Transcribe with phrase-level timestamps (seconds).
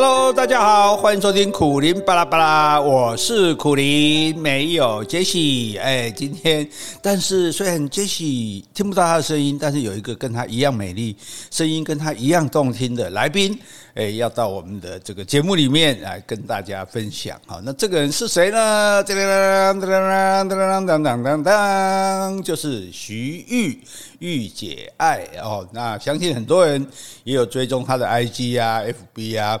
[0.00, 5.76] Hello，大家好，欢迎收听苦林巴拉巴拉，我是苦林，没有杰西。
[5.76, 6.64] 哎，今天，
[7.02, 11.16] 但是虽然杰西听不到他的声音，但是有一个跟他一样美丽、
[11.50, 13.58] 声音跟他一样动听的来宾，
[13.94, 17.36] 哎，要到我们的这个节目里面来跟大家分享。
[17.44, 19.02] 好，那这个人是谁呢？
[19.02, 23.80] 当当当当当当当当，就是徐玉
[24.20, 25.68] 玉姐爱哦。
[25.72, 26.86] 那相信很多人
[27.24, 28.80] 也有追踪他的 IG 啊、
[29.16, 29.58] FB 啊。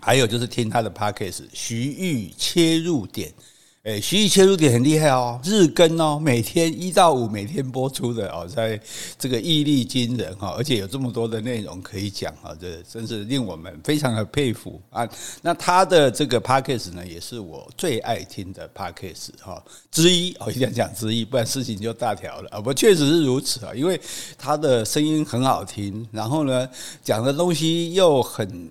[0.00, 3.30] 还有就是听他的 podcast 徐玉切入点，
[3.82, 8.80] 诶，徐玉切入点很厉害哦，日更哦，每天一到五每天播出的哦，在
[9.18, 15.06] 这个毅力惊人哈，而且有这么多的内容可以讲哈，这真是令我们非常的佩服啊。
[15.42, 22.60] 那他的这个 podcast 呢，也是我最爱听的 podcast 哈之一哦，一定要讲之一，不然事情就大条了啊。
[22.60, 24.00] 不，确实是如此啊，因为
[24.38, 26.66] 他的声音很好听，然后呢，
[27.04, 28.70] 讲的东西又很。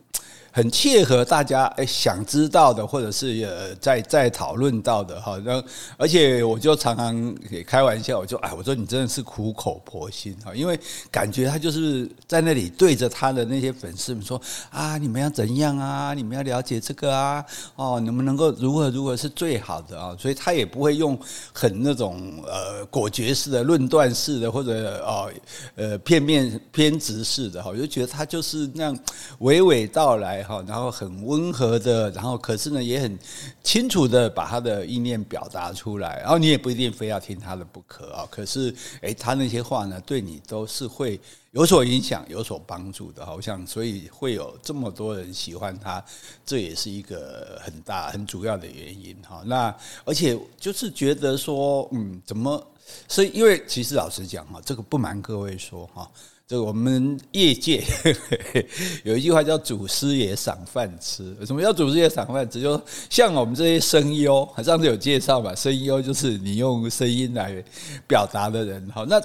[0.53, 5.63] 很切合大家诶想知道的，或者是呃在在讨论到的哈，那
[5.95, 10.77] 而且我就常常也开玩笑，我就哎我说你真的是苦口婆心哈，因为
[11.09, 17.45] 感觉他就是在那里对着他的那些粉丝们说啊，你们要怎样啊，你们要了解这个啊，
[17.77, 21.17] 哦，能不能够如何如何是最好的啊，所以他也不会用
[21.53, 25.31] 很那种呃果决式的论断式的或者哦
[25.75, 28.99] 呃片面偏执式的哈，我就觉得他就是那样
[29.39, 30.41] 娓娓道来。
[30.44, 33.17] 好，然后很温和的，然后可是呢，也很
[33.64, 36.20] 清楚的把他的意念表达出来。
[36.20, 38.28] 然后你也不一定非要听他的不可啊。
[38.30, 41.20] 可是，诶，他那些话呢，对你都是会
[41.52, 43.25] 有所影响、有所帮助的。
[43.25, 46.03] 好像所以会有这么多人喜欢他，
[46.45, 49.16] 这也是一个很大、很主要的原因。
[49.28, 52.67] 哈，那而且就是觉得说，嗯，怎么？
[53.08, 56.09] 所以，因为其实老实讲哈，这个不瞒各位说哈。
[56.52, 57.81] 就我们业界
[59.05, 61.33] 有一句话叫“祖师爷赏饭吃”。
[61.48, 62.59] 什么叫“祖师爷赏饭吃”？
[62.61, 67.64] 就像我们这些声优，上次有介绍嘛，声优就是你用声音来
[68.05, 68.86] 表达的人。
[68.93, 69.17] 好，那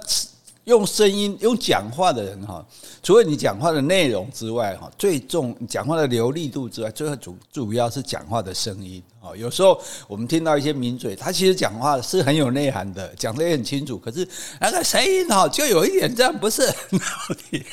[0.66, 2.64] 用声音用讲话的人哈，
[3.02, 9.02] 除了你讲话的内容之外哈，最重讲话的流利度之外，最主主要是讲话的声音。
[9.34, 14.26] 有时候我们听到一些名嘴，他其实讲话是很有内涵的，讲得也很清楚，可是
[14.60, 17.64] 那个声音哈，就有一点这样不是很好听，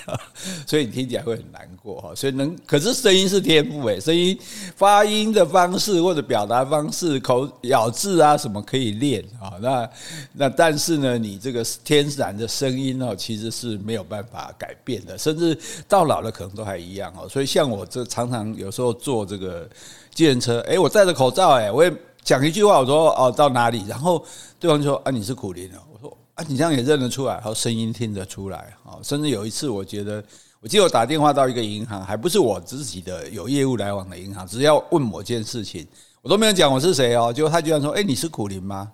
[0.65, 2.15] 所以你听起来会很难过哈。
[2.15, 4.37] 所以能，可是声音是天赋诶，声音
[4.75, 9.53] 发音的方式或者表达方式、口咬字啊什么可以练啊。
[9.61, 9.89] 那
[10.33, 17.27] 那但是呢，你这个天然的声音哦，其实是没有办法改变的，甚至到老了可能都还一样哦。
[17.27, 19.67] 所以像我这常常有时候做这个。
[20.13, 21.91] 计程车，诶，我戴着口罩，诶，我也
[22.23, 23.83] 讲一句话，我说哦，到哪里？
[23.87, 24.23] 然后
[24.59, 30.23] 对方就说啊，你是苦苓的，我说啊，你这样也认得出来，然后声音听得出来，啊，甚至有一次，我觉得，
[30.61, 35.87] 我记得我打电话到一个银行，还不是我自己的有业务来往的银行，只要问某件事情，
[36.21, 38.91] 我都没有讲我是谁哦，结果他居然说，诶，你是苦林吗？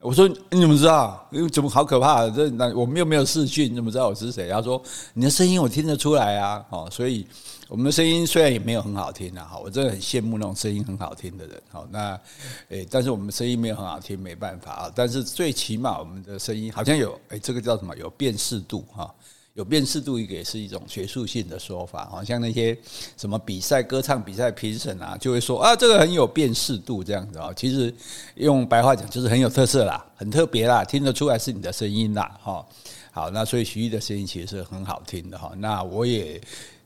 [0.00, 1.28] 我说你怎么知道？
[1.30, 2.28] 因为怎么好可怕？
[2.30, 4.48] 这那我们又没有视讯，你怎么知道我是谁？
[4.48, 7.26] 他说你的声音我听得出来啊，哦，所以。
[7.68, 12.18] 我们的声音虽然也没有很好听啊，哈，我真的很羡慕那种声音很好听的人，好，那
[12.68, 14.92] 诶，但是我们声音没有很好听，没办法啊。
[14.92, 17.96] 但是最起码我们的声音好像有，诶，这个叫什么？
[17.96, 19.14] 有辨识度哈，
[19.54, 22.76] 有辨识度，一个也是一种学术性的说法，好像那些
[23.16, 27.52] 什么比赛歌唱比赛评审啊，就会说啊，这个很有辨识度这样子啊。
[27.54, 27.92] 其实
[28.36, 32.64] 用白话讲就是很有特色啦，很特别啦，听得出来是你的声音啦，哈。
[33.12, 35.52] 好，那所以徐誉的声音其实是很好听的哈。
[35.58, 36.40] 那我也。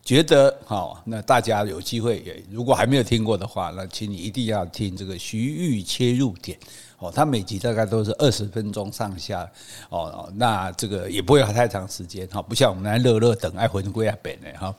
[0.07, 6.59] 觉得好，那大家有机会也如果还没有听过的话，那请你一定要听这个徐玉切入点
[7.05, 7.13] 哦。
[7.15, 9.51] 他每集大概都是二十分钟上下
[9.89, 14.75] 哦，那这个也不会太长时间哈，不像我们来乐乐等爱魂归啊本的哈。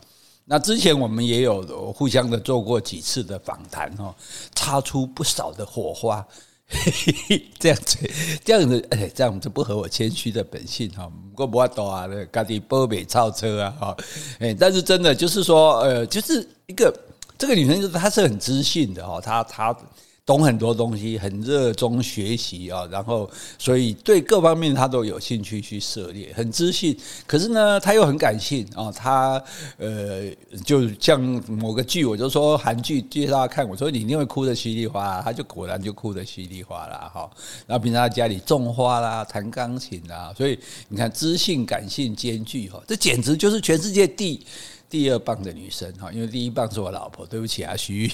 [0.45, 4.15] 那之前我们也有互相的做过几次的访谈哈，
[4.53, 6.25] 擦出不少的火花。
[7.59, 8.11] 这样子，
[8.43, 11.05] 这样子，哎，这样子不合我谦虚的本性哈。
[11.05, 13.97] 不过不要多啊，那家己波美超车啊，哈，
[14.39, 16.91] 哎，但是真的就是说，呃，就是一个
[17.37, 19.78] 这个女生，就是她是很知性的哈，她她。
[20.25, 23.29] 懂很多东西，很热衷学习啊，然后
[23.59, 26.97] 所以对各方面他都有兴趣去涉猎，很知性。
[27.27, 29.39] 可是呢，他又很感性啊，他
[29.77, 30.27] 呃，
[30.63, 37.29] 就像某个剧，我就说韩剧介绍他看，我说你一定会哭得稀里哗啦，他就果然就哭得稀里哗啦哈。
[37.67, 40.57] 然后平常在家里种花啦，弹钢琴啦，所以
[40.89, 44.43] 你看知性感性兼具哈，这简直就是全世界第。
[44.90, 48.11] 第二棒的女生哈，因为第一棒是我老婆，对不起啊，徐玉，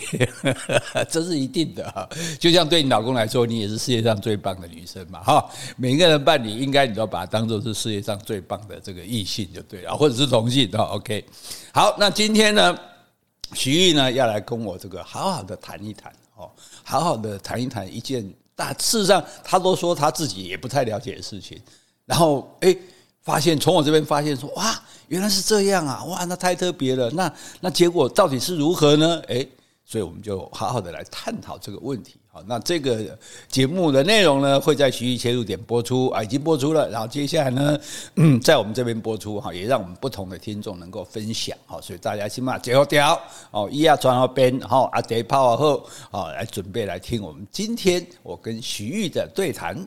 [1.10, 2.08] 这是一定的哈。
[2.40, 5.50] 就像对你老公来说，你也是世界上最棒的女生嘛哈。
[5.78, 10.84] 每个人伴侣，应该你都把它当做是世界上最棒的这个异性就对了， 或者是同性哈。
[10.86, 11.24] OK，
[11.74, 12.78] 好，那今天呢，
[13.54, 16.50] 徐玉呢要来跟我这个好好的谈一谈哦，
[16.84, 21.62] 好好的谈一谈一件大事实上他都说他自己也不太了解的事情，
[22.06, 22.78] 然后诶
[23.22, 29.22] 发现从我这边发现说哇原来是这样啊哇那太特别了那那结果到底是如何呢？
[29.28, 29.46] 诶
[29.84, 32.16] 所以我们就好好的来探讨这个问题。
[32.30, 33.18] 好，那这个
[33.50, 36.90] 节目的内容呢，会在徐玉切入点播出啊，已经播出了。
[36.90, 37.78] 然后接下来呢，
[38.16, 41.58] 嗯，在我们这边播出哈，也让我们不同的听众能够分享。
[41.66, 43.22] 好，所以大家起码结合掉
[43.52, 49.86] 哦，一要转到边，好啊，得泡后啊，来准备来听我们今天我跟徐玉的对谈。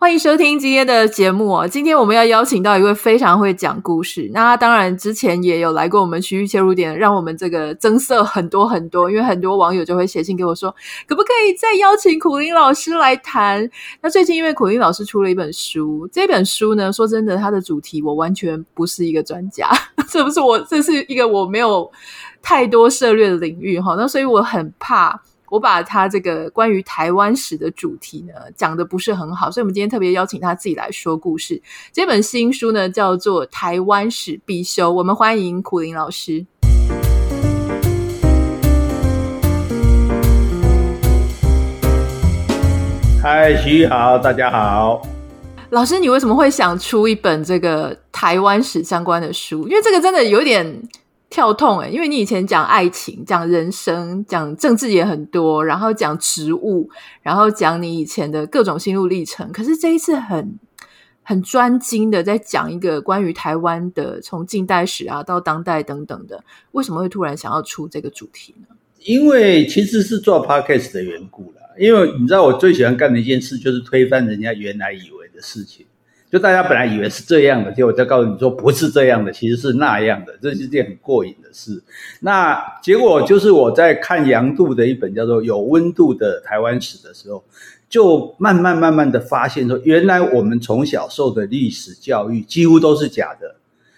[0.00, 1.66] 欢迎收听今天的节目哦！
[1.66, 9.10] 今天我们要邀请到一位非常会讲故事，那他当然之前也有来过我们区域切入点，让我们这个增色很多很多。
[9.10, 10.70] 因为很多网友就会写信给我说，
[11.08, 13.68] 可不可以再邀请苦苓老师来谈？
[14.00, 19.68] 那最近因为苦苓老师出了一本书，这本书呢，说真的，它的主题我完全不是一个专家，
[20.08, 21.90] 这不是我，这是一个我没有
[22.40, 23.96] 太多涉猎的领域哈。
[23.98, 25.20] 那所以我很怕。
[25.50, 31.62] 我把他这个关于台湾史的主题呢讲的不是很好，所以我们今天特别邀请他自己来说故事。
[31.90, 36.44] 这本新书呢叫做《台湾史必修》，我们欢迎苦林老师。
[43.22, 45.00] 嗨，徐豫好，大家好。
[45.70, 49.66] 老师，你为什么会想出一本这个台湾史相关的书？
[49.66, 50.82] 因为这个真的有点。
[51.30, 56.88] 跳痛欸，因为你以前讲爱情、讲人生、讲政治也很多，然后讲植物，
[57.22, 59.52] 然后讲你以前的各种心路历程。
[59.52, 60.58] 可是这一次很
[61.22, 66.42] 很专精的在讲一个关于台湾的从近代史啊到当代等等的，
[66.72, 68.74] 为什么会突然想要出这个主题呢？
[69.04, 71.62] 因为其实是做 podcast 的缘故啦。
[71.78, 75.86] 因为你知道我最喜欢干的一件事就是推翻人家原来以为的事情。
[76.30, 81.82] 就大家本来以为是这样的，结果再告诉你说不是这样的，其实是那样的，这是一件很过瘾的事。
[82.20, 87.42] 那结果就是我在看杨度的一本叫做《有温度的台湾史》的时候，
[87.88, 93.56] 就慢慢慢慢的发现说，原来我们从小受的历史教育几乎都是假的，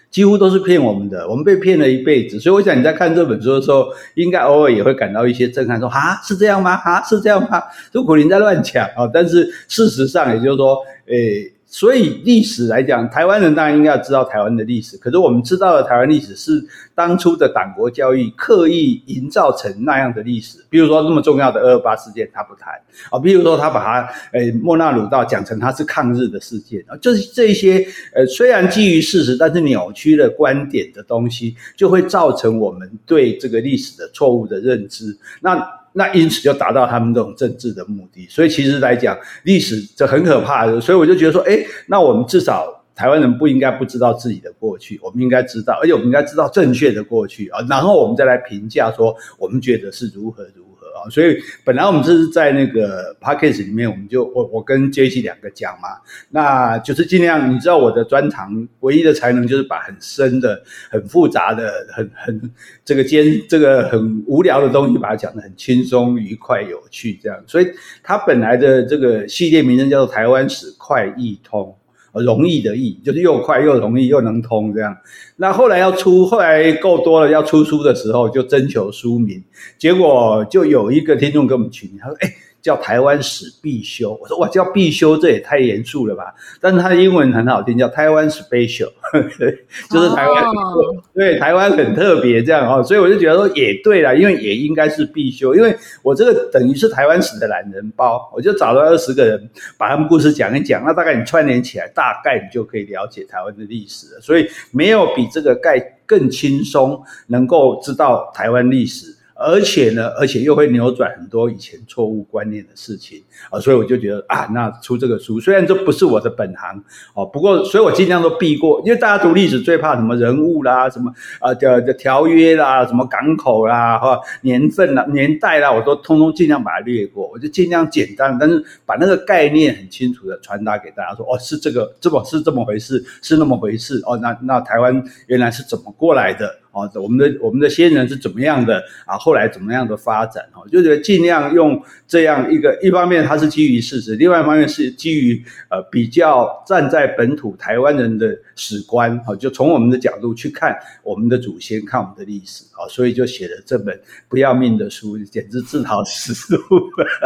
[0.09, 2.39] 几乎都是骗我们的，我们被骗了一辈子。
[2.39, 6.75] 所以我想你在看这本书的时候，应该偶尔也会感到一些震撼，说啊，是这样吗？
[6.75, 7.61] 啊，是这样吗？
[7.91, 11.51] 如果你在乱讲啊，但是事实上也就是说，诶。
[11.73, 14.97] 所以历史来讲，台湾人当然应该要知道台湾的历史。
[14.97, 16.61] 可是我们知道的台湾历史是
[16.93, 20.57] 当初的党国教育刻意营造成那样的历史。
[20.69, 22.73] 比如说那么重要的二二八事件，他不谈
[23.09, 35.17] 啊；比如说他把它诶莫那鲁道讲成他是抗日的事件啊，就是这些呃虽然基于事实，但是扭曲了观点的东西，就会造成我们对这个历史的错误的认知。
[35.39, 35.80] 那。
[35.93, 40.79] 那因此就达到他们这种政治的目的，所以其实来讲，历史这很可怕的。
[40.79, 50.60] 所以我就觉得说，哎，那我们至少台湾人不应该不知道自己的过去，我们应该知道，而且我们应该知道正确的过去啊，然后我们再来评价说，我们觉得是如何如
[51.09, 55.89] 所以本来我们这是在那个 podcast 里面，我们就我我跟 Jesse 两个讲嘛，
[56.29, 62.51] 那就是尽量你知道我的专长唯一的才能就是把很深的、很复杂的、很很
[62.85, 67.43] 这个艰这个很无聊的东西把它讲得很轻松、愉快、有趣这样。
[67.47, 67.67] 所以
[68.03, 71.75] 它本来的这个系列名称叫做《台湾史快易通》。
[72.13, 74.95] 容易的易，就是又快又容易又能通这样。
[75.37, 79.43] 那后来要出，后来够多了要出书的时候，就征求书名，
[79.77, 86.33] 结果就有一个听众给我们取名，他说：“哎。”叫台湾史必修，我说哇，叫必修这也太严肃了吧？
[86.59, 88.89] 但是它的英文很好听，叫台湾 special，
[89.89, 90.95] 就是台湾，oh.
[91.13, 104.21] 对，台湾很特别这样哦，所以我就觉得说也对啦，因为也应该是必修，因为我这个等于是台湾史的懒人包，我就找了二十个人把他们故事讲一讲，那大概你串联起来，大概你就可以了解台湾的历史了。
[104.21, 109.17] 所以没有比这个概更轻松，能够知道台湾历史。
[109.41, 116.83] 而且呢，而且又会扭转很多以前错误观念的事情啊，所以我就觉得啊，那出这个书，虽然这不是我的本行
[117.13, 136.60] 哦，不过，所以我尽量都避过，因为大家读历史最怕什么人物啦，什么啊的的条约啦，什么港口啦，哈，年份啦、年代啦，我都通通尽量把它略过，我就尽量简单，但是把那个概念很清楚的传达给大家说，哦，是这个，这么是这么回事，是那么回事，哦，那那台湾原来是怎么过来的？
[136.71, 139.17] 哦，我们的我们的先人是怎么样的啊？
[139.17, 140.43] 后来怎么样的发展？
[140.53, 153.99] 哦，就是尽量用这样一个，一方面它是基于事实，另外一方面是基于呃比较站在本土台湾人的史观，哦，就从我们的角度去看我们的祖先，看我们的历史，哦，所以就写了这本
[154.29, 156.61] 不要命的书，简直自讨死路。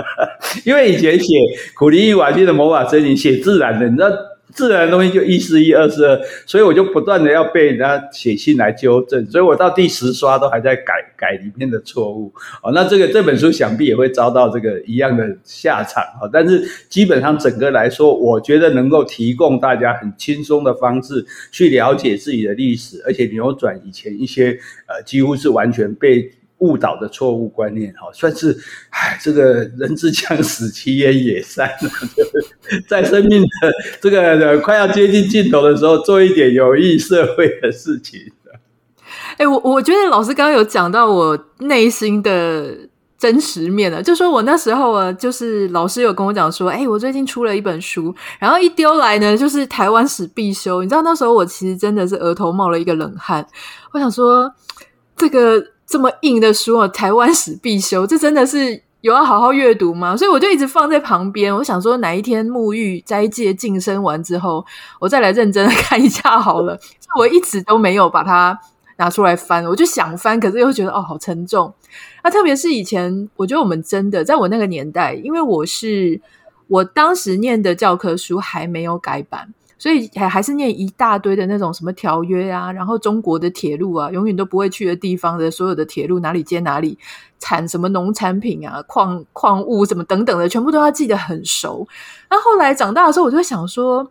[0.66, 1.28] 因为以前写
[1.78, 4.10] 苦力与瓦基的魔法森林，写自然的，你知道。
[4.54, 12.34] 自然的东西就一是一，二是二，所以我就不断的要被人家写信来纠正，所以我到第十刷都还在改改里面的错误。
[12.64, 16.04] 哦，那这个这本书想必也会遭到这个一样的下场。
[16.22, 26.32] 哦，但是基本上整个来说，我觉得能够提供大家很轻松的方式去了解自己的历史，而且扭转以前一些呃几乎是完全被。
[26.60, 28.58] 误导的错误观念，哈，算是，
[28.90, 31.70] 唉，这个人之将死，其言也善，
[32.88, 33.48] 在生命的
[34.02, 38.32] 这个快要接近尽头的时候，做一点有益社会的事情。
[39.38, 42.74] 哎、我我觉得老师刚刚有讲到我内心的
[43.18, 50.82] 真实面了，就说我那时候啊，就是老师有跟我讲说，哎、我最近出了一本书，然后一丢来呢，就是台湾史必修。
[50.82, 53.46] 你知道那时候我其实真的是额头冒了一个冷汗，
[53.92, 54.50] 我想说
[55.18, 55.75] 这个。
[55.96, 60.14] 这么硬的书啊，台湾史必修，这真的是有要好好阅读吗？
[60.18, 61.56] 所以我就一直放在旁边。
[61.56, 64.66] 我想说，哪一天沐浴、斋戒、晋升完之后，
[65.00, 66.78] 我再来认真的看一下好了。
[67.18, 68.60] 我一直都没有把它
[68.98, 71.74] 拿出来翻，我就想翻，可是又觉得哦，好沉重。
[72.22, 76.20] 那特别是以前，我觉得我们真的在我那个年代，因为我是
[76.68, 79.54] 我当时念的教科书还没有改版。
[79.86, 86.98] 所以还还是念一大堆的那种什么条约啊，然后中国的铁路啊，永远都不会去的地方的所有的铁路哪里接哪里，
[87.38, 91.88] 产什么农产品啊，矿矿物什么等等的，全部都要记得很熟。
[92.32, 94.10] 那后来长大的时候，我就想说，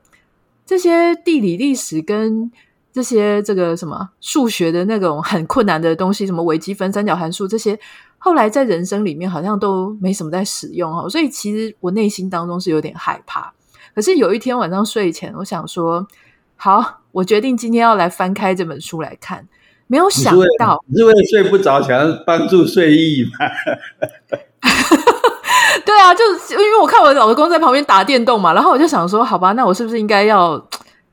[0.65, 2.53] 这些地理历史跟
[2.93, 7.77] 这些这个什么数学的那种很困难的东西，什么微积分、三角函数这些，
[8.19, 11.09] 后来在人生里面好像都没什么在使用哈。
[11.09, 13.53] 所以其实我内心当中是有点害怕。
[13.95, 16.07] 可是有一天晚上睡前，我想说，
[16.57, 19.47] 好，我决定今天要来翻开这本书来看。
[19.87, 23.31] 没有想到，你是为了睡不着，想要帮助睡意吗？
[25.85, 30.61] 对啊，就是因为我看我老公在旁边打电动嘛，然后我就想说，好吧，那我是不是应该要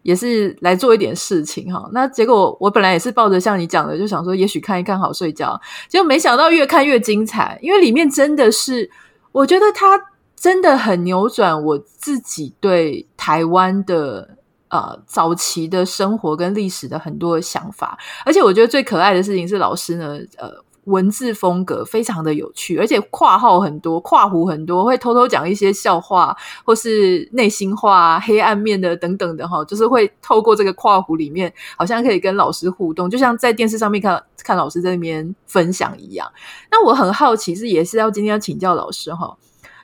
[0.01, 1.87] 也是来做一点事情哈？
[1.91, 8.89] 那结果我本来也是抱着像你讲的，就想说，也许看一看好睡觉，结果没想到越看越精彩，因为里面真的是，
[9.33, 10.10] 我觉得他。
[10.41, 14.27] 真的很扭转我自己对台湾的
[14.69, 17.95] 呃早期的生活跟历史的很多想法，
[18.25, 20.49] 而且我觉得最可爱的事情是老师呢，呃，
[20.85, 36.27] 文字风格非常的有趣，而且括号很多，括弧很多，会偷偷讲一些笑话或是内心话、黑暗面的等等的哈，就是会透过这个括弧里面，好像可以跟老师互动，就像在电视上面看看老师在那边分享一样。
[36.71, 39.37] 那我很好奇，是也是要今天要请教老师哈。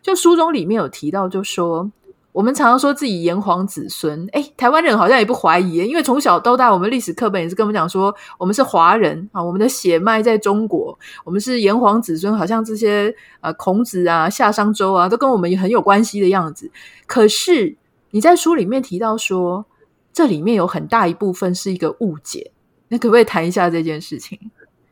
[0.07, 1.91] 就书中里面有提到，就说
[2.31, 16.71] 我们常常说自己炎黄子孙，哎，台湾人好像也不怀疑，因为从小到大，我们历史课本也是跟我们讲说，我们是华人啊，我们的血脉在中国，我们是炎黄子孙，好像这些呃孔子啊、夏商周啊，都跟我们也很有关系的样子。
[17.05, 17.75] 可是
[18.11, 19.65] 你在书里面提到说，
[20.13, 22.51] 这里面有很大一部分是一个误解，
[22.87, 24.39] 那可不可以谈一下这件事情？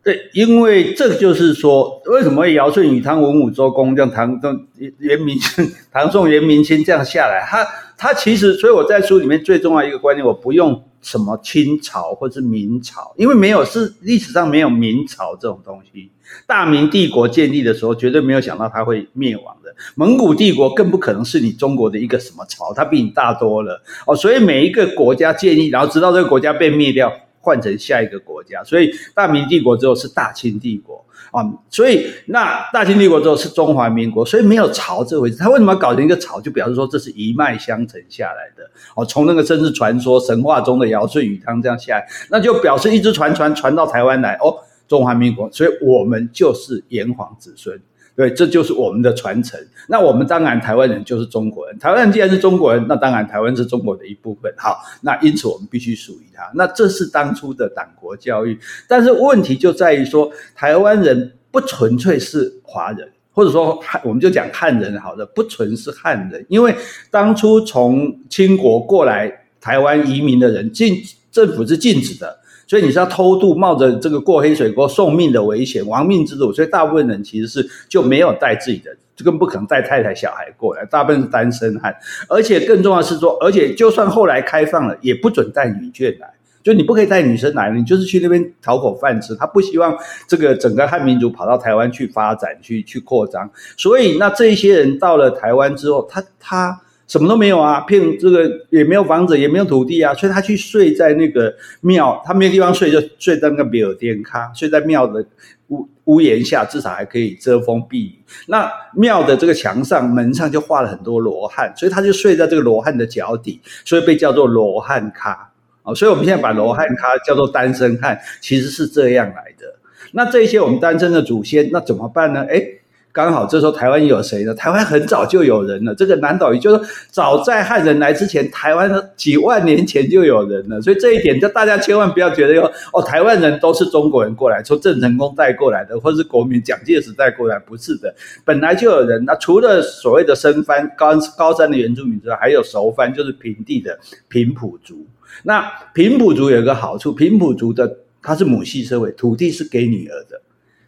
[0.05, 4.67] 对，因为这就是说，为什么会尧舜禹汤文武周公这样唐宋
[4.99, 7.65] 元明清唐宋元明清这样下来，他
[7.97, 16.11] 他其实，所以我在书里面最重要一个观念，我不用什么清朝或是明朝，因为没有是历史上没有明朝这种东西。
[16.45, 19.75] 大明帝国建立的时候，绝对没有想到它会灭亡的。
[19.95, 24.15] 蒙古帝国更不可能是你中国的一个什么朝，它比你大多了哦。
[24.15, 27.11] 所以每一个国家建立，然后直到这个国家被灭掉。
[27.45, 31.05] 换成下一个国家，所以大明帝国之后是大清帝国。
[31.31, 35.35] 啊，所以那大清帝国之后是中华民国，所以没有朝这回事。
[35.37, 36.39] 他为什么要搞成一个朝？
[36.39, 38.63] 就表示说这是一脉相承下来的。
[38.95, 44.35] 哦，从那个甚至传说神话中的尧舜禹汤这样下来，那就表示一直传传传到台湾来。
[44.35, 44.55] 哦，
[44.87, 47.77] 中华民国，所以我们就是炎黄子孙。
[48.15, 49.59] 对，这就是我们的传承。
[49.87, 51.77] 那我们当然台湾人就是中国人。
[51.77, 54.53] 台湾人既然是中国人，那当然台湾是中国的一部分。
[54.57, 56.49] 好，那因此我们必须属于他。
[56.55, 58.57] 那这是当初的党国教育。
[58.87, 66.45] 但是问题就在于说，台湾人不纯粹是华人，或者说，我们就讲汉人好的，不纯是汉人。
[66.47, 66.73] 因为
[67.11, 69.29] 当初从清国过来
[69.59, 70.95] 台湾移民的人，禁
[71.31, 72.39] 政府是禁止的。
[72.67, 76.51] 所以你是要偷渡，冒着这个过黑水沟送命的危险，亡命之徒。
[76.51, 81.95] 所以大部分人其实是就没有带自己的，就更不可能带太太小孩过来，大部分是单身汉。
[82.27, 89.35] 而且更重要的是说，而且就算后来开放了，也不准带女眷来，就你不可以带女生来，你就是去那边讨口饭吃。
[89.35, 89.95] 他不希望
[90.27, 93.47] 这个整个汉民族跑到台湾去发展、去去扩张。
[93.77, 105.23] 所以那这一些人到了台湾之后，他他什么都没有啊，骗这个也没有房子，也没有土地啊，所以他去睡在那个庙，他没有地方睡，就睡在那个庙殿卡，睡在庙的
[105.67, 108.19] 屋屋檐下，至少还可以遮风避雨。
[108.47, 115.51] 那庙的这个墙上门上就画了很多罗汉，所以他就睡在这个罗汉的脚底，所以被叫做罗汉卡
[115.83, 115.93] 啊。
[115.93, 119.75] 所以我们现在把罗汉卡叫做单身汉，其实是这样来的。
[120.11, 122.41] 那这些我们单身的祖先，那怎么办呢？
[122.43, 122.79] 诶
[123.15, 124.53] 刚好这时候台湾有谁呢？
[124.55, 125.95] 台湾很早就有人了。
[125.95, 130.81] 这个南岛语就是早在汉人来之前，台湾的几万年前就有人了。
[130.81, 139.23] 所以这一点，就大家千万不要觉得哟哦，台湾人都是中国人过来，从郑成功带过来的，或是国民蒋介石带过来，不是的，本来就有人。
[139.23, 145.07] 那除了所谓的生番高高山的原住民之外，还有熟番，就是平地的平埔族。
[145.43, 147.89] 那平埔族有个好处，平埔族的
[148.21, 150.41] 他是母系社会，土地是给女儿的。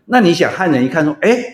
[0.04, 1.54] 那你想汉人一看说，哎。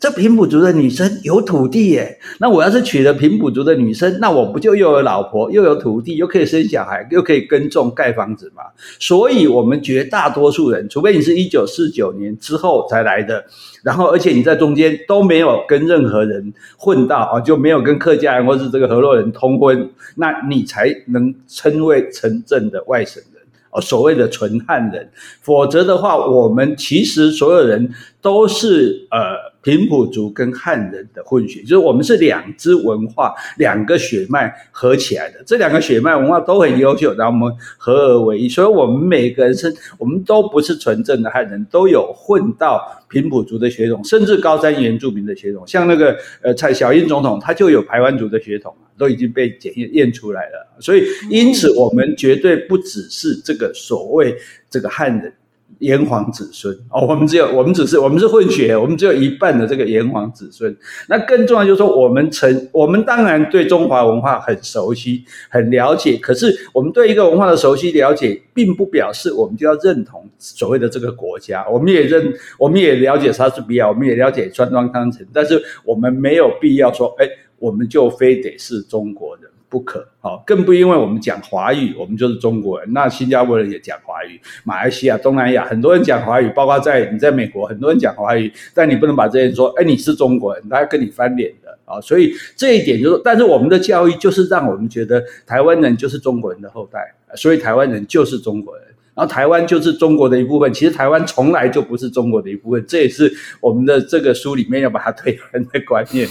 [0.00, 8.62] 这平埔族的女生有土地耶，那我要是娶了平埔族的女生，那我不就又有老婆，又有土地，又可以生小孩，又可以耕种盖房子吗？
[9.00, 13.44] 所以，我们绝大多数人，除非你是一九四九年之后才来的，
[13.82, 23.42] 然后而且你在中间都没有跟任何人混到啊，就没有跟客家人或是这个河洛人通婚，那你才能称为城镇的外省人。
[23.70, 25.10] 哦，所谓的纯汉人，
[25.42, 35.42] 否则的话，我们其实所有人都是呃平埔族跟汉人的混血，就是我们是两支文化、两个血脉合起来的。
[35.46, 45.66] 这两个血脉文化都很优秀，然后我们合而为一，所以我们每个人是，我们都不是纯正的汉人，都有混到平埔族的血统，甚至高山原住民的血统。
[45.66, 48.74] 像那个呃蔡小英总统，他就有排湾族的血统。
[48.98, 54.36] 都已经被检验验出来了，所以因此我们绝对不只是这个所谓
[54.68, 55.32] 这个汉人
[55.78, 60.76] 炎黄子孙哦，我们只有我们只是我们是混血，我们只有一半的这个炎黄子孙。
[61.08, 71.64] 那更重要就是说，我们曾我们当然对中华文化很熟悉、很了解，可是我们对一个文化的熟悉了解，并不表示我们就要认同所谓的这个国家。
[71.68, 77.28] 我们也认，我们也了解莎士比亚，我们也了解川端康成，但是我们没有必要说，哎。
[77.60, 82.90] 我们就非得是中国人不可，好，更不因为我们讲华语，我们就是中国人。
[82.92, 92.00] 那新加坡人也讲华语，马来西亚、东南亚很多人讲华语，包括在你在美国，很多人讲华语，但你不能把这些人说，哎，你是中国人，他要跟你翻脸的啊。
[92.00, 97.00] 所以这一点就是，但是我们的教育就是让我们觉得台湾人就是中国人的后代，
[97.34, 98.84] 所以台湾人就是中国人。
[99.14, 103.28] 然后台湾就是中国的一部分，其实台湾从来就不是中国的一部分，这也是
[103.60, 106.28] 我们的这个书里面要把它推翻的观念。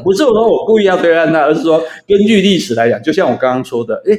[0.00, 4.18] 不是我说我故意要推翻他，而是说根据历史来讲，就像我刚刚说的，诶，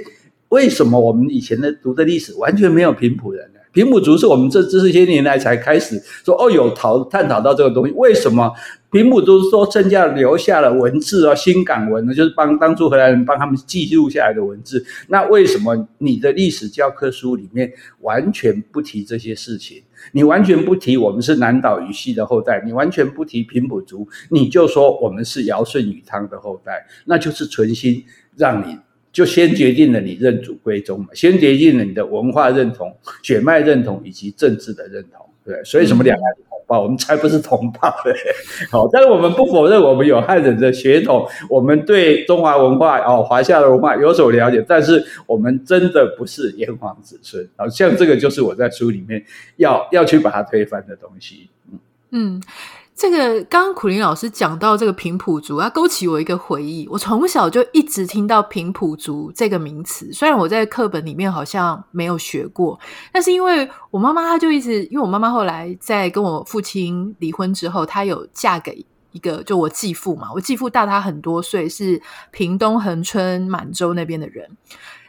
[0.50, 3.60] 为什么我们以前的读的历史完全没有平埔人呢？
[3.72, 8.52] 平埔族是我们这这些年来才开始说哦，有讨探讨到这个东西，为什么？
[8.94, 14.86] 平埔族说剩下留下了文字啊，新港文呢，就是帮当初荷兰人帮他们记录下来的文字。
[15.08, 19.82] 那为什么你的历史教科书里面完全不提这些事情？
[20.12, 28.04] 你完全不提我们是南岛语系的后代，你完全不提平埔族，你就说我们是尧舜禹汤的后代，那就是存心
[28.36, 28.78] 让你
[29.12, 36.24] 就先决定了你认祖归宗嘛，先决定了你的文化认同、血脉认同以及政治的认同，对，所以什么两岸？
[36.78, 38.14] 嗯我们才不是同胞嘞！
[38.72, 47.48] 好，但是我们不否认我们有汉人的血统，我们对中华文化哦，华夏的文化有所了解，但是我们真的不是炎黄子孙。
[47.56, 49.24] 好，像这个就是我在书里面
[49.58, 51.50] 要要去把它推翻的东西。
[51.72, 51.80] 嗯。
[52.12, 52.42] 嗯
[52.96, 56.88] 这个刚刚苦苓老师讲到这个平埔族，它勾起我一个回忆。
[56.90, 62.80] 我从小就一直听到平埔族这个名词，虽然我在课本里面好像没有学过，
[63.12, 72.00] 但是因为我妈妈，她就一直， 因为我妈妈后来在跟我父亲离婚之后，她有嫁给一个就我继父嘛，我继父大她很多岁，是
[72.32, 74.48] 屏东恒春满洲那边的人。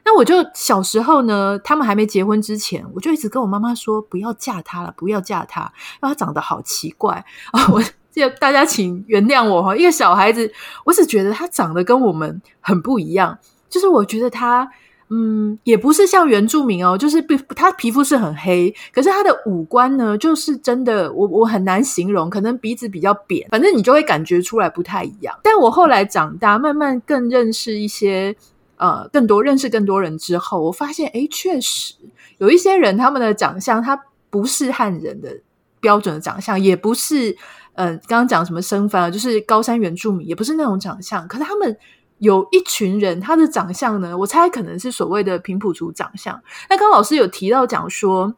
[0.07, 5.63] 那我就小时候呢，他们还没结婚之前，我就一直跟我妈妈说，不要嫁他了，不要嫁他，
[6.03, 7.69] 因为他长得好奇怪啊！
[7.73, 10.53] 我 这大家请原谅我哈，一个小孩子，
[10.85, 13.39] 我只觉得他长得跟我们很不一样，
[13.71, 14.71] 就是我觉得他，
[15.09, 25.35] 嗯，也不是像原住民哦，就是皮他皮肤是很黑，可是他的五官呢，就是真的，我我很难形容，可能鼻子比较扁，反正你就会感觉出来不太一样。
[25.43, 28.37] 但我后来长大，慢慢更认识一些。
[28.85, 31.95] 呃，更多认识更多人之后，我发现，哎，确实
[32.37, 35.41] 有一些人，他们的长相，他不是汉人的
[35.81, 37.35] 标准的长相，也不是，
[37.73, 41.27] 呃，刚刚讲什么生番，就是高山原住民，也不是那种长相。
[41.27, 41.75] 可是他们
[42.19, 46.39] 有一群人，他的长相呢，我猜可能是所谓的平埔族长相。
[46.69, 48.35] 那刚老师有提到讲说，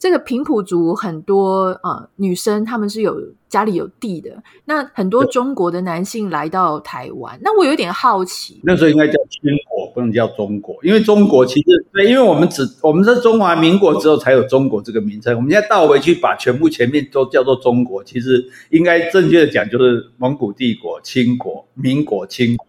[0.00, 4.30] 这个平埔族很多啊、呃、女生，她们是有家里有地的。
[4.64, 15.36] 那很多中国的男性来到台湾，那我有点好奇，那时候应该叫清国，不能叫中国，因为中国其实对，因为我们只我们是中华民国之后才有中国这个名称。
[15.36, 22.66] 我们现在倒回去把全部前面都叫做中国，其实应该正确的讲就是蒙古帝国、清国、民国、清国。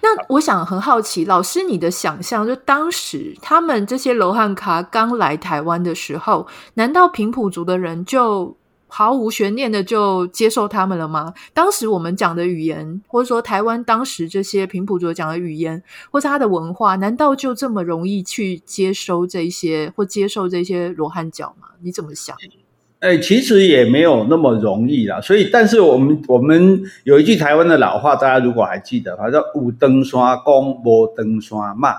[0.00, 8.56] 那我想很好奇，老师你的想象，就当时他们这些罗汉卡刚来台湾的时候，难道平埔族的人就
[8.88, 11.34] 毫无悬念的就接受他们了吗？
[11.54, 21.68] 当时我们讲的语言，或者说台湾当时这些平埔族讲的语言，或者他的文化，难道就这么容易去接收这些或接受这些罗汉脚吗？
[21.80, 22.36] 你怎么想？
[23.02, 25.20] 哎，其实也没有那么容易啦。
[25.20, 31.96] 所以，但是我们我们有一句台湾的老话，大家如果还记得，好像叫“五登刷公，波登刷骂”。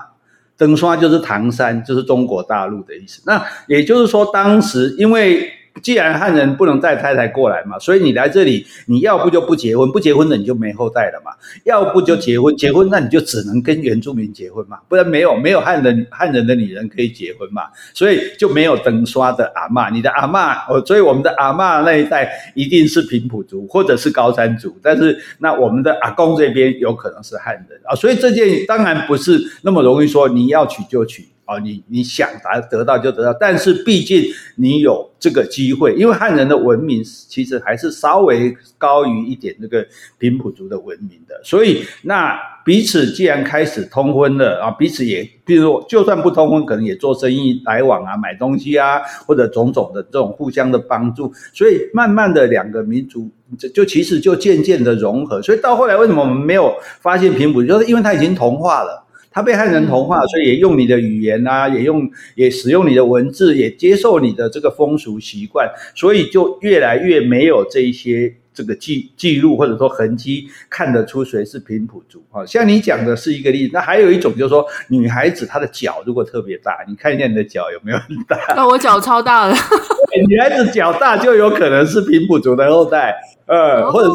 [0.56, 3.22] 登刷就是唐山，就是中国大陆的意思。
[3.26, 5.48] 那也就是说，当时因为。
[5.82, 11.32] 既然汉人不能带太太过来嘛，所以你来这里，你要不就不结婚，不结婚的你就没后代了嘛；
[11.64, 27.80] 要不就结婚，结婚那你就只能跟原住民结婚嘛，不然没有没有汉人汉人的女人可以结婚嘛，所以就没有登刷的阿嬷，你的阿嬷哦，所以我们的阿嬷那一代一定是平埔族或者是高山族，但是那我们的阿公这边有可能是汉人。
[27.84, 31.33] 啊，所以这件当然不是那么容易说你要娶就娶。
[31.46, 34.24] 哦，你你想达得到就得到，但是毕竟
[34.56, 39.86] 你有这个机会，因为汉人的文明其实还是稍微高于一点那个
[40.18, 59.03] 平埔族的文明的，所以那彼此既然开始通婚了啊，彼此也，比如说就算不通婚，可能也做生意来往啊，买东西啊，或者种种的这种互相的帮助，所以慢慢的两个民族就就其实就渐渐的融合，所以到后来为什么我们没有发现平埔，就是因为它已经同化了。
[59.34, 72.22] 他被汉人同化，所以也用你的语言啊，也用也使用你的文字，也接受你的这个风俗习惯，所以就越来越没有这一些这个记记录或者说痕迹，看得出谁是平埔族。
[72.30, 78.38] 啊像你讲的是一个例子，那还有一种就是说，女孩子她的脚如果特别大，你看一下你的脚有没有很大？
[78.54, 79.56] 那我脚超大的，
[80.28, 83.12] 女孩子脚大就有可能是平埔族的后代。
[83.46, 84.14] 呃，或者是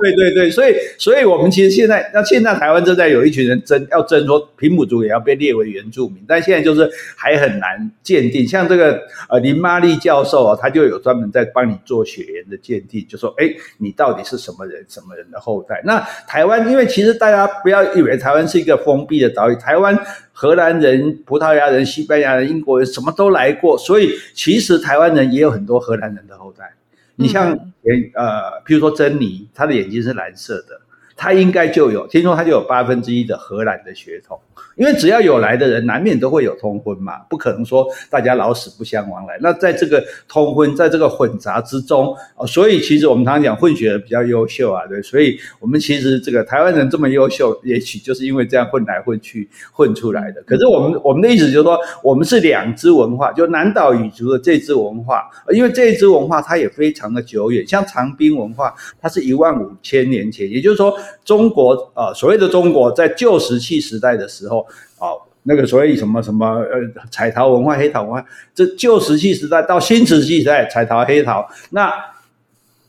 [0.00, 8.46] 对对对，所以所以我们其实现在，那现在台湾正在有一群人争，要争说平埔族也要被列为原住民，但现在就是还很难鉴定。
[8.46, 15.82] 像这个呃林玛丽教授啊，他就有专门在帮你做血缘的鉴定，就说哎，你到底是什么人，什么人的后代？
[15.84, 19.94] 那台湾，因为其实大家不要以为台湾是一个封闭的岛屿，台湾
[20.32, 26.72] 荷兰人、葡萄牙人、西班牙人、英国人什么都来过，所以其实台湾人也有很多荷兰人的后代。
[27.16, 27.50] 你像
[27.82, 30.80] 眼呃，譬如说珍妮，她的眼睛是蓝色的，
[31.16, 34.38] 她应该就有，听说他就有八分之一的荷兰的血统。
[34.76, 39.38] 因为只要有来的人，难免都会有通婚嘛，不可能说大家老死不相往来。
[39.40, 50.42] 那在这个通婚，在这个混杂之中，哦，所以其实我们常常讲混血儿比较优秀啊，对，所以我们其实这个台湾人这么优秀，也许就是因为这样混来混去混出来的。
[50.42, 60.92] 可是我们我们的意思就是说，我们是两支文化，就南岛语族的这支文化，因为这一支文化它也非常的久远，像长滨文化，它是一万五千年前，也就是说
[61.24, 64.66] 中国呃所谓的中国在旧石器时代的时候。
[64.96, 71.92] 哦，那个所谓什么什么呃，彩陶文化、黑陶文化，这旧石器时代到新石器时代，彩陶、黑陶，那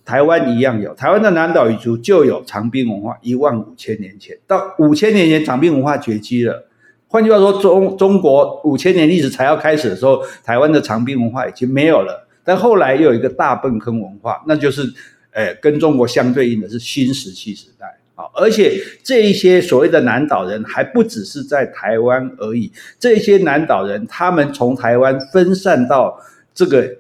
[0.06, 6.66] 台湾一样有，台湾的南岛语族就有长滨文化，一万五千年前到五千年前，长滨文化绝迹了。
[7.10, 12.26] 换句话说，中中国五千年历史才要开始的时候，台湾的长滨文化已经没有了。
[12.46, 14.84] 但后来又有一个大坌坑文化，那就是，
[15.32, 17.95] 呃，跟中国相对应的是新石器时代。
[18.36, 26.20] 而且这一些所谓的南岛人还不只是在台湾而已，这些南岛人他们从台湾分散到
[26.54, 26.98] 这个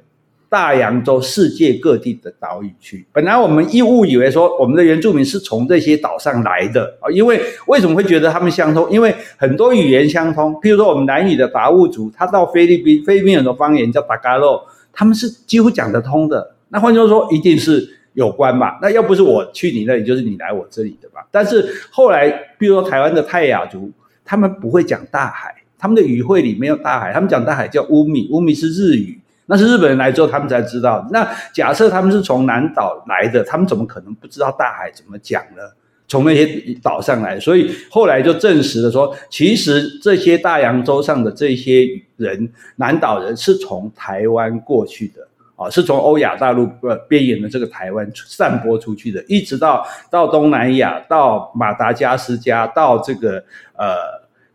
[0.47, 3.05] 大洋洲世界各地的岛屿去。
[3.11, 8.89] 本来我们一误以为说我们的原住民是从这些岛上来的啊，因为为什么会觉得他们相通？
[8.89, 16.55] 因为很多语言相通，譬如说我们南语的达悟族，他到菲律宾，菲律宾很多方言叫达嘎洛，他们是几乎讲得通的。
[16.69, 17.91] 那换句话说，一定是。
[18.15, 18.79] 有关吧？
[18.81, 21.25] 那要不是我去你那里，就是你来我这里的吧？
[21.29, 23.91] 但是后来，比如说台湾的泰雅族，
[24.25, 31.07] 他们不会讲大海，他们的语汇里没有大海，他们讲大海叫乌米，乌米是日语，那是日本人来之后他们才知道。
[31.11, 35.61] 那假设他们是从南岛来的，他们怎么可能不知道大海怎么讲呢？
[36.07, 36.45] 从那些
[36.83, 45.27] 岛上来，所以后来就证实了说，其实这些大洋洲上的这些人，南岛人是从台湾过去的。
[45.55, 53.43] 啊，是从欧亚大陆呃边缘的这个台湾散播出去的，一直到到东南亚，到马达加斯加，到这个
[53.77, 53.95] 呃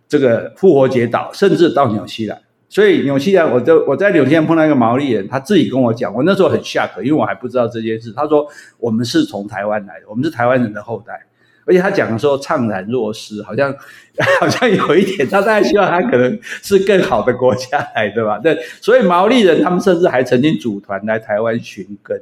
[0.07, 2.39] 这个复活节岛，甚至到纽西兰。
[2.69, 8.13] 所以纽西兰，我就我在纽西兰碰到一个毛利人，他自己跟我讲，我那时候很吓格因为我还不知道这件事。
[8.13, 8.47] 他说
[8.79, 11.21] 我们是从台湾来的，我们是台湾人的后代，
[11.67, 13.73] 而且他讲的时候怅然若失，好像
[14.41, 18.39] 好像有一点，他大概希望他可能是更好的国家来对吧？
[18.43, 22.21] 对，所以毛利人他们甚至还曾经组团来台湾寻根，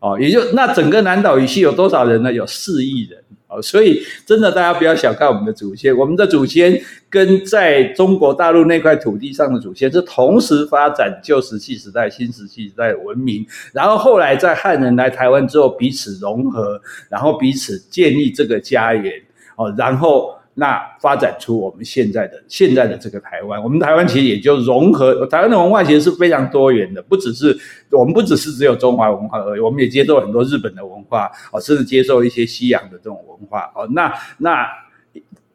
[0.00, 2.32] 哦，也就那整个南岛语系有多少人呢？
[2.32, 3.23] 有四亿人。
[3.62, 5.96] 所以，真的，大家不要小看我们的祖先。
[5.96, 19.12] 我们的祖先跟在中国大陆那块土地上的祖先是同时发展旧石器时代、新石器时代的文明，然后后来在汉人来台湾之后彼此融合，然后彼此建立这个家园。
[19.56, 20.34] 哦，然后。
[20.54, 27.56] 那发展出我们现在的现在的这个台湾，我们台湾其实也就融合台湾的文化，其实是非常多元的，不只是
[27.90, 33.86] 我们不只是只有中华文化而已，我们也接受很多日本的文化哦，甚至接受一些西洋的这种文化哦。
[33.92, 34.66] 那那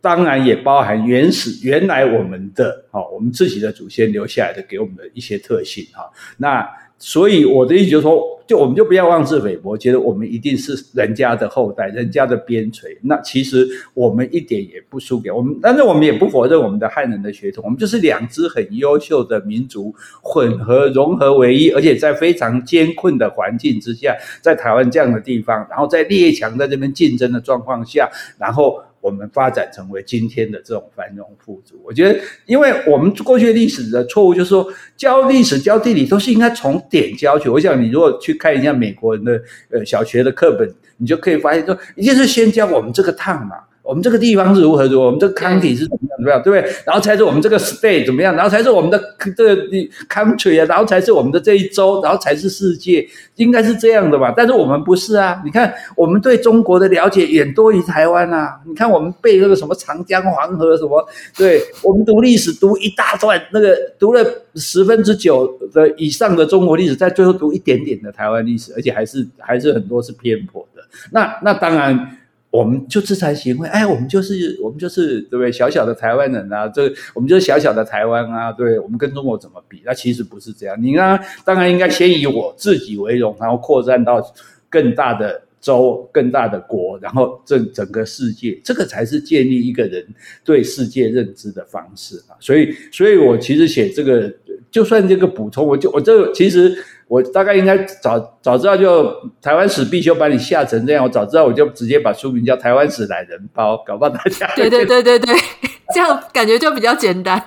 [0.01, 6.09] 当然也包含原始原来我们的哦，我们自己的祖先留下来的给我们的一些特性哈。
[6.38, 8.21] 那所以我的意思就是说。
[8.49, 12.97] 就我们就不要妄自菲薄，觉得我们一定是人家的后代，人家的边陲。
[13.03, 17.63] 那其实我们一点也不输给我们，但是我们也不否认我们的汉人的血统。
[17.63, 28.09] 我们就是两支很优秀的民族混合融合为一，而且在非常艰困的环境之下，在台湾这样的地方，然后在列强在这边竞争的状况下，
[28.39, 28.81] 然后。
[29.01, 37.47] 我们发展成为今天的这种繁荣富足，我觉得，因为我们过去历史的错误就是说，教历史、教地理都是应该从点教起。
[37.49, 43.55] 我想，你如果去看一下美国人的呃小学的课本，你就可以发现说，一定是先教我们这个烫嘛。
[43.89, 46.75] 我们这个地方是如何如何，我们这个 county 是怎么样怎么样，对不对？
[46.86, 49.02] 然后才是我们这个 state 怎么样，然后才是我们的
[49.36, 49.67] 这个
[50.08, 53.04] country 啊，然后才是我们的这一州，然后才是世界，
[53.38, 54.32] 应该是这样的吧？
[54.38, 55.41] 但是我们不是啊！
[55.43, 58.62] 你看，我们对中国的了解远多于台湾啊！
[58.67, 61.04] 你看，我们背那个什么长江黄河什么，
[61.36, 64.23] 对，我们读历史读一大段，那个读了
[64.54, 70.84] 十分之九的以上的中国历史，在最后读一点点的台湾历史，而且还是还是很多是偏颇的。
[71.12, 72.17] 那那当然。
[72.51, 75.51] 我们就自惭形秽，哎，我们就是我们就是对不对？
[75.51, 79.81] 小小的台湾人啊，这我们就是小小的台湾啊，对，我们跟中国怎么比？
[79.85, 80.75] 那其实不是这样。
[80.81, 84.19] 你呢，当然应该先以我自己为荣，然后扩展到
[84.67, 90.03] 更大的州、更大的国，然后这整个世界，这个才是建立一个人
[90.43, 92.33] 对世界认知的方式啊。
[92.39, 94.33] 所以，所以我其实写这个，
[94.71, 96.75] 就算这个补充，我就我这其实。
[97.10, 105.36] 我大概应该早早知道就台湾史必修把你吓成这样，我早知道我就直接把书名叫《台湾史懒人包》，搞不好大家对对对对对，
[105.91, 107.43] 这样感觉就比较简单。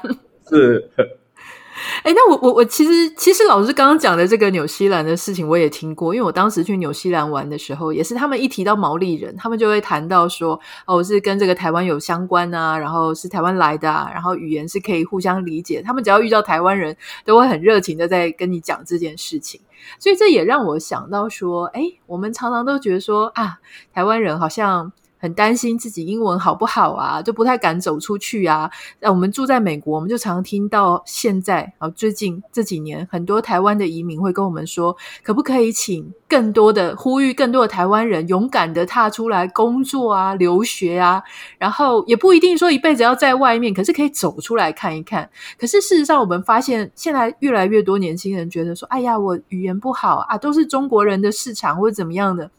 [0.51, 0.91] 是。
[2.03, 19.61] 哎，那我我我其实其实老师刚刚讲的这个纽西兰的事情我也听过，因为我当时去纽西兰玩的时候，也是他们一提到毛利人，他们就会谈到说，哦，我是跟这个台湾有相关啊，然后是台湾来的啊，然后语言是可以互相理解，他们只要遇到台湾人都会很热情的在跟你讲这件事情，
[19.99, 23.59] 所以这也让我想到说，哎，我们常常都觉得说啊，
[23.93, 24.93] 台湾人好像。
[25.23, 28.69] 很担心自己英文好不好啊，就不太敢走出去啊。
[28.99, 41.23] 那我们住在美国，我们就常听到现在啊，最近这几年，很多台湾的移民会跟我们说，可不可以请更多的呼吁，更多的台湾人勇敢的踏出来工作啊、留学啊，
[41.57, 45.31] 然后也不一定说一辈子要在外面，可是可以走出来看一看。
[45.57, 52.51] 可是事实上，我们发现现在越来越多年轻人觉得说，哎呀，我语言不好啊，都是中国人的市场或者怎么样的。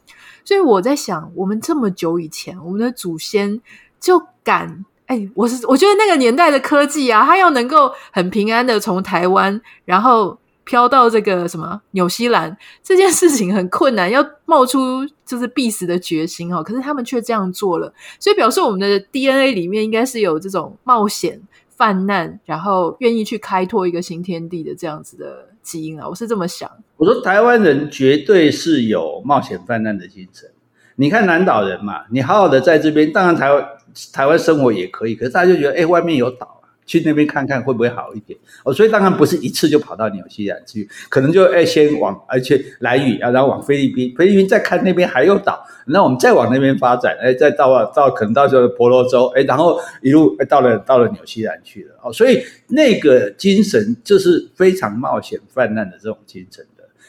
[0.45, 3.61] 所以我在想，我们这么久以前，我们的祖先
[3.99, 16.63] 就敢哎，我是我觉得那个年代的科技啊，它要能够很平安的从台湾，然后飘到这个什么纽西兰，这件事情很困难，要冒出就是必死的决心哦。
[16.63, 21.41] 可是他们却这样做了，所以表示我们的 DNA 里面应该是有这种冒险、
[21.75, 26.07] 犯难，然后愿意去开拓一个新天地的这样子的基因啊。
[26.07, 26.69] 我是这么想。
[26.97, 30.47] 我说台湾人绝对是有冒险犯难的精神。
[30.95, 33.65] 你看南岛人嘛，你好好的在这边，当然台湾
[34.13, 38.37] 台湾生活也可以，可是大家就觉得，哎，外面有岛，去那边看看会不会好一点？
[38.63, 51.95] 哦，所以当然不是一次就跑到纽西兰去，可能就哎先往，而且来屿啊，然后往菲律宾，菲律宾再看那边还有岛，那我们再往那边发展，哎，再到到可能到时候婆罗洲，哎，然后一路到了到了纽西兰去了。
[52.03, 56.65] 哦，所以那个精神就是非常冒险泛滥的这种精神。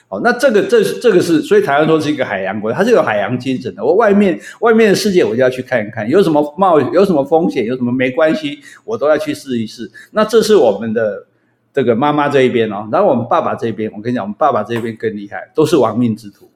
[0.09, 3.85] 哦，那这个这这个是，所以台湾说是一个海洋国家，它是有海洋精神的。
[3.85, 9.91] 我外面外面的世界，我就要去看一看，有什么冒有什么风险，有什么没关系，我都要去试一试。
[10.13, 11.27] 那这是我们的
[11.73, 16.49] 这个妈妈这一边哦，然后我们爸爸这边，我跟你讲，我们爸爸这边更厉害，都是亡命之徒。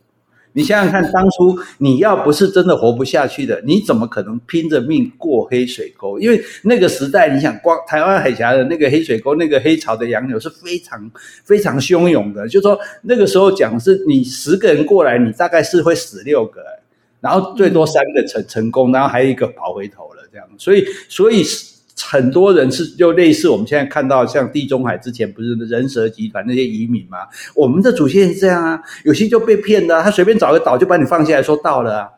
[0.52, 6.18] 你想想看，当初你要不是真的活不下去的，你怎么可能拼着命过黑水沟？
[6.18, 11.10] 因为那个时代，你想光台湾海峡的那个黑水沟，那个黑潮的洋流是非常
[11.44, 12.48] 非常汹涌的。
[12.48, 16.62] 就说那个时候讲是，你十个人过来，你大概是会死六个，
[17.20, 20.46] 然后最多三个成成功，然后还有一个跑回头了这样。
[20.56, 21.44] 所以，所以。
[22.06, 27.18] 很多人是就类似我们现在看到像地中海之前不是人蛇集团那些移民吗？
[27.54, 32.08] 我们的祖先是这样啊，有些就被骗的，他随便找个岛就把你放下来说到了啊。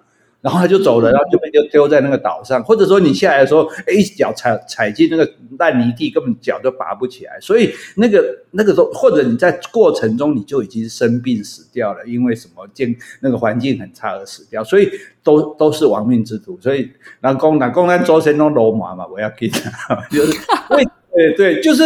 [0.42, 7.38] 然后他就走了，然后就被丢丢在那个岛上，或者说你下来的时候，哎，一脚踩踩进那个烂泥地，根本脚就拔不起来。
[7.40, 14.90] 所以那个那个时候，或者你在过程中你就已经生病死掉了，因为什么健那个环境很差而死掉，所以
[15.22, 16.58] 都都是亡命之徒。
[16.58, 20.32] 所以南公南公安周身都罗马嘛，我要给他， 就是
[20.70, 21.84] 对对对，就是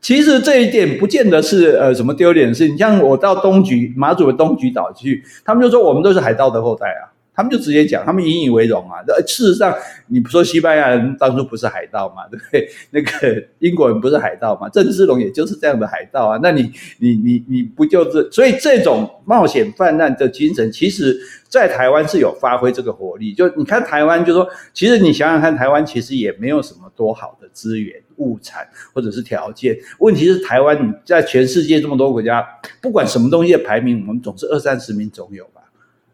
[0.00, 2.66] 其实这一点不见得是呃什么丢脸的事。
[2.66, 7.13] 你像我到东局马祖的东局岛去，他们就说我们都是海盗的后代啊。
[7.34, 9.02] 他们就直接讲，他们引以为荣啊。
[9.26, 9.74] 事实上，
[10.06, 12.70] 你不说西班牙人当初不是海盗嘛， 对不对？
[12.90, 14.68] 那个英国人不是海盗嘛？
[14.68, 16.38] 郑芝龙也就是这样的海盗啊。
[16.42, 18.30] 那你你你你不就是？
[18.30, 21.18] 所以这种冒险犯难的精神，其实
[21.48, 23.34] 在台湾是有发挥这个活力。
[23.34, 29.76] 就你看台湾，就说其实你想想看，台湾其实也没有什么多好的资源、物产或者是条件。
[29.98, 32.46] 问题是台湾在全世界这么多国家，
[32.80, 35.62] 不管什么东西的排名，我们总是二三十名总有吧。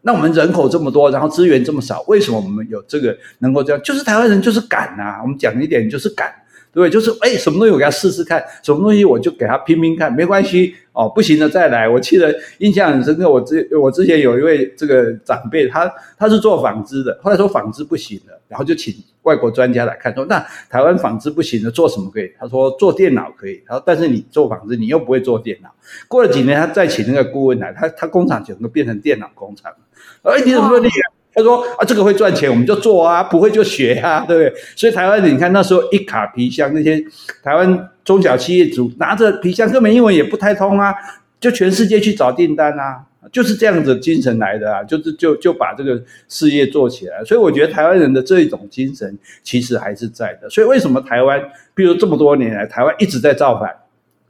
[0.03, 3.81] 那我们人口这么多，然后资源这么少，为什么我们有这个能够这样？
[3.83, 6.33] 就是台湾人就是敢呐、啊，我们讲一点就是敢，
[6.73, 6.89] 对不对？
[6.89, 11.87] 就是哎，什么东西我给他试试看，什么东西我就给他拼拼看，没关系哦，不行了再来。
[11.87, 22.31] 我记得印象很深刻，我之我之前有一位这个长辈，他他是做纺织的，后来说纺织不行了，然后就请外国专家来看，说那台湾纺织不行了，做什么可以？
[22.39, 25.69] 他说做电脑可以，他说但是你做纺织，你又不会做电脑。
[26.07, 29.77] 过了几年，他再请那个顾问来，他他工厂整个变成电脑工厂了。
[30.23, 30.95] 哎，你怎么厉害？
[31.33, 34.61] 他说啊，这个会赚钱，我们就做啊，不会就学啊，对不对？
[34.75, 37.01] 所以台湾人，你看那时候一卡皮箱，那些
[37.41, 40.93] 台湾中小企业主拿着皮箱，根本英文也不太通啊，
[41.39, 47.23] 就全世界去找订单啊，就是这样子精神来的啊，就是就就把这个事业做起来。
[47.23, 50.49] 所以我觉得台湾人的这一种精神其实还是在的。
[50.49, 51.41] 所以为什么台湾，
[51.73, 53.73] 比如这么多年来，台湾一直在造反？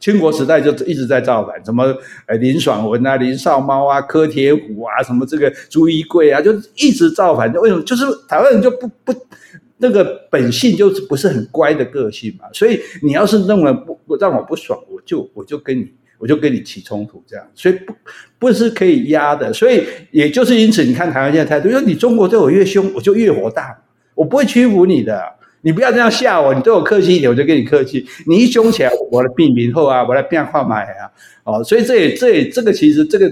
[0.02, 7.54] 清国时代就一直在造反，什么呃林爽文啊、林少猫啊、柯铁虎啊，什么这个朱一贵啊，就一直造反。
[7.54, 7.84] 为什么？
[7.84, 9.14] 就是台湾人就不不
[9.78, 12.48] 那个本性就是不是很乖的个性嘛。
[12.52, 15.88] 所以你要是弄了不让我不爽，我就我就跟你
[16.18, 17.46] 我就跟你起冲突这样。
[17.54, 17.94] 所以不
[18.40, 19.54] 不是可以压的。
[19.54, 23.78] 所以也就是因此，你看台湾现在态度，因为你中国对我越凶，我就越火大，
[24.16, 25.22] 我不会屈服你的。
[25.64, 28.06] 你不要这样吓我，你对我客气一点，我就跟你客气。
[28.26, 31.12] 你一凶起来，我来避名后啊，我来变化买啊，
[31.44, 33.32] 哦，所以这也这也这个其实这个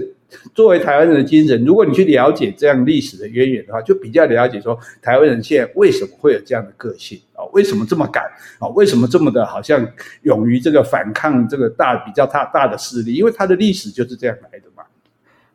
[0.54, 7.42] 作为台湾人的精神，如果你去了解这样历史的渊源的话，就比较了解说台湾人现在为什么会有这样的个性啊？
[7.52, 8.22] 为什么这么敢
[8.60, 8.68] 啊？
[8.68, 9.84] 为什么这么的好像
[10.22, 13.14] 勇于这个反抗这个大比较大大的势力？
[13.14, 14.84] 因为他的历史就是这样来的嘛。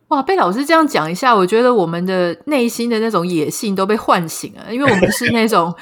[0.09, 5.73] 哇，被老师这样讲一下，我觉得我们的内心的那种野性都被唤醒了，因为我们是那种。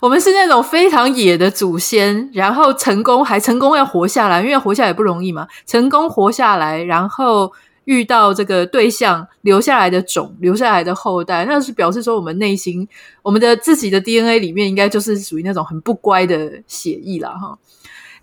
[0.00, 5.46] 我们是那种非常野的祖先，然后成功还成功要活下来，因为活下来也不容易嘛。
[5.66, 7.52] 成功活下来，然后
[7.84, 12.86] 遇到这个对象留下来的种，留下来的后代，那是表示说我们内心，
[13.22, 17.58] 我们的自己的 DNA 里面应该就是属于那种很不乖的血液了哈。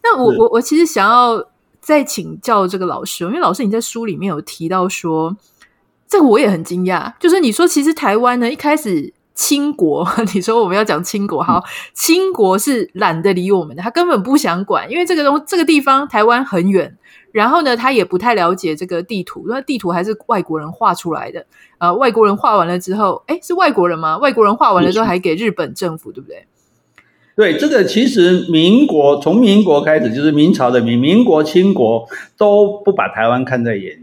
[0.03, 1.43] 那我我我其实想要
[1.81, 5.35] 再请教这个老师，因为老师你在书里面有提到说，
[6.07, 9.13] 这个我也很惊讶，就是你说其实台湾呢一开始。
[9.33, 16.97] 清国， 你说我们要讲清国，好，清国是懒得理我们的，他根本不想管，因为这个东这个地方台湾很远，
[17.31, 21.45] 然后呢，他也不太了解这个地图，那地图还是外国人画出来的，
[21.79, 24.17] 呃，外国人画完了之后，哎，是外国人吗？
[24.17, 26.45] 外国人画完了之后还给日本政府，对不对？
[27.35, 33.97] 对，这个其实民国从民国开始就是明朝的民，民国、清国都不把台湾看在眼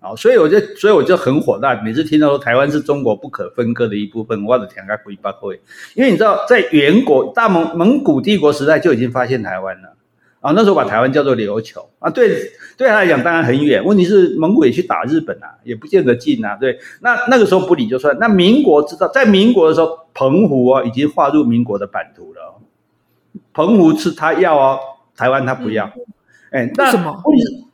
[0.00, 1.74] 啊，所以我就，所以我就很火大。
[1.82, 5.60] 每次听到说台湾是中国不可分割的一部分，我的天个鬼八会。
[5.94, 9.96] 因为你知道，在远国大蒙蒙古帝国时代就已经发现台湾了
[10.40, 12.08] 啊，那时候把台湾叫做琉球啊。
[12.08, 12.28] 对，
[12.76, 13.84] 对他来讲当然很远。
[13.84, 16.56] 问题是蒙古也去打日本啊，也不见得近啊。
[16.60, 18.16] 对，那那个时候不理就算。
[18.20, 22.54] 那民国知道，在民国的时候，澎湖啊已经划入民国的版图了。
[23.52, 24.78] 澎湖是他要哦，
[25.16, 25.90] 台湾他不要。
[26.52, 27.20] 哎，那为什么？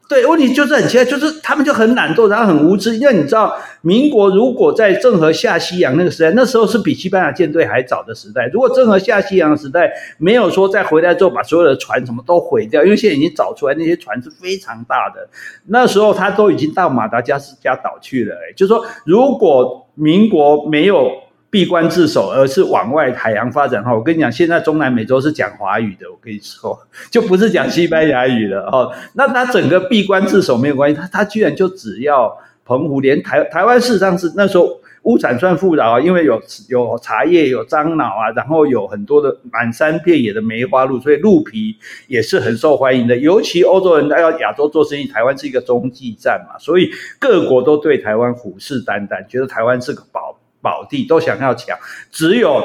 [0.07, 2.95] 对，问题就是很奇怪，就是他们就很懒惰，然后很无知。
[2.97, 8.47] 因为你知道，民国如果在郑和下西洋那个时代，那时候是比西班牙舰队还早的时代。
[8.53, 15.27] 如果郑和下西洋的时代没有说再回来之后把所有的船什么都毁掉，因为现在已经找出来那些船是非常大的，
[15.69, 18.35] 那时候他都已经到马达加斯加岛去了。
[18.35, 21.24] 哎，就是说，如果民国没有。
[21.55, 23.95] 闭关自守，而是往外海洋发展哈。
[23.95, 26.77] 我跟你讲，现在中南美洲是讲华语的，我跟你说，
[27.13, 28.93] 就不是讲西班牙语了哦。
[29.13, 34.69] 那他整个闭关自守没有关系，他他居然就只要澎湖，连台台湾事实上是那时候
[35.03, 41.77] 物产算富饶啊，因为有有茶叶、有樟脑啊，然后有很多的满山遍野的梅花鹿，所以鹿皮
[42.09, 43.17] 也是很受欢迎的。
[43.17, 46.91] 尤其欧洲人来到亚洲做生意，台湾是一个中继站嘛，所以
[47.21, 50.37] 各国都对台湾虎视眈眈，觉得台湾是个宝。
[50.65, 51.79] 宝地都想要抢，
[52.11, 52.65] 只有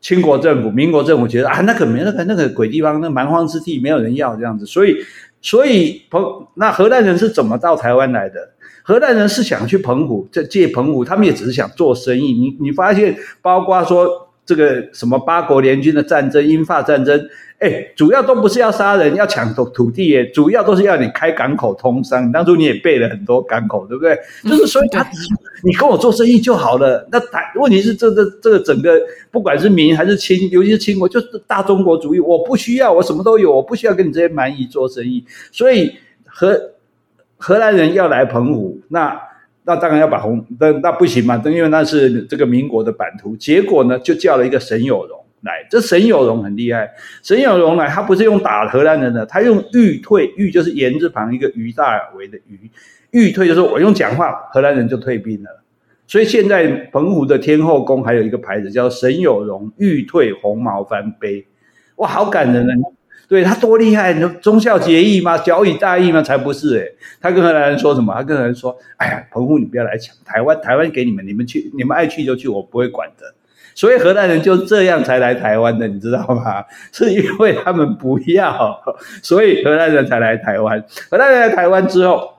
[0.00, 4.66] 清国政府、民国政府觉得啊，那个没那个那个鬼地方，那蛮荒之地，没有人要这样子。
[4.66, 4.94] 所以，
[5.40, 8.50] 所以彭那荷兰人是怎么到台湾来的？
[8.82, 12.32] 荷兰人是想去澎湖，这借澎湖，他们也只是想做生意。
[12.32, 17.28] 你你发现，包括说这个什么八国联军的战争、英法战争。
[17.60, 22.32] 哎，主要都不是要杀人，要抢土土地耶，主要都是要你开港口通商。
[22.32, 24.18] 当初你也备了很多港口，对不对？
[24.44, 25.06] 就是所以他，
[25.62, 27.06] 你跟我做生意就好了。
[27.12, 28.98] 那台问题是，这这这个整个
[29.30, 32.18] 不管是民还是清，尤其是清国，就是大中国主义。
[32.18, 35.22] 我不需要，我什么都有，我不需要跟你这些蛮夷做生意。
[35.52, 35.94] 所以
[36.24, 36.58] 荷
[37.36, 39.20] 荷兰人要来澎湖，那
[39.64, 43.36] 那当然要把红，那那不行嘛，因为那是这个民国的版图。
[43.36, 45.18] 结果呢，就叫了一个沈有容。
[45.42, 46.90] 来，这沈有容很厉害。
[47.22, 52.70] 沈有容来，他不是用打荷兰人的，他用欲退，欲就是言字旁一个于大为的于，
[53.10, 55.62] 欲退就是我用讲话，荷兰人就退兵了。
[56.06, 61.46] 所以现在澎湖的天后宫还有一个牌子叫沈有容欲退红毛番碑，
[61.96, 62.84] 哇，好感人啊！
[63.30, 65.38] 对，他多厉害，你忠孝节义吗？
[65.38, 66.20] 晓以大义吗？
[66.20, 68.12] 才不是诶、他跟荷兰人说什么？
[68.12, 73.32] 他跟荷兰人说：“哎呀，澎湖你不要来抢，台湾台湾给你们，你们去，你们爱去就去，我不会管的。”
[73.72, 76.64] 所以荷兰人就这样才来台湾的，你知道吗？
[76.90, 78.76] 是因为他们不要，
[79.22, 80.84] 所以荷兰人才来台湾。
[81.08, 82.34] 荷兰人来台湾之后，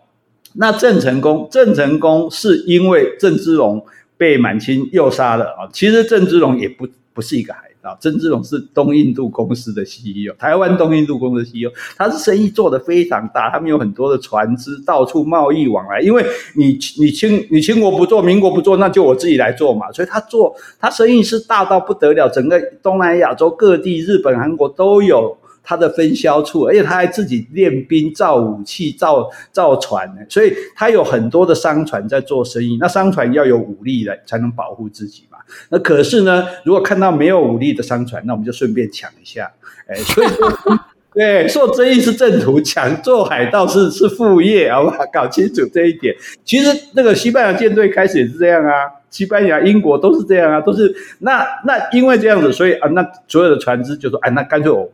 [0.56, 3.82] 那郑成功，郑成功是因为郑芝龙
[4.18, 5.70] 被满清诱杀了啊。
[5.72, 7.70] 其实郑芝龙也不不是一个孩子。
[7.82, 16.00] 啊，曾志龙是东印度公司的 CEO，台湾东印度公司的 CEO，他是生意做得非常大，他们有很多的船只到处贸易往来。
[16.00, 16.24] 因为
[16.56, 19.92] 你你清你清国不做，民国不做，那就我自己来做嘛。
[19.92, 25.38] 所以他做他生意是大到不得了，整个东南亚洲各地，日本、韩国都有。
[25.64, 32.80] 他的分销处，而且他还自己练兵、造武器、造造船，所以他有很多的商船在做生意。
[32.82, 35.28] 那商船要有武力来才能保护自己。
[35.70, 39.52] 那可是呢，如果看到没有武力的商船，那我们就顺便抢一下。
[39.88, 40.80] 哎，所以说，
[41.14, 44.97] 对，做生意是正途，抢做海盗是是副业，好不好？
[45.12, 46.16] 搞清楚这一点。
[46.45, 48.72] 其实那个西班牙舰队开始也是这样啊，
[49.10, 54.89] 西班牙、英国都是这样啊，都是那那因为这样子，所以啊，那所有的船只就说，哎，那干脆我。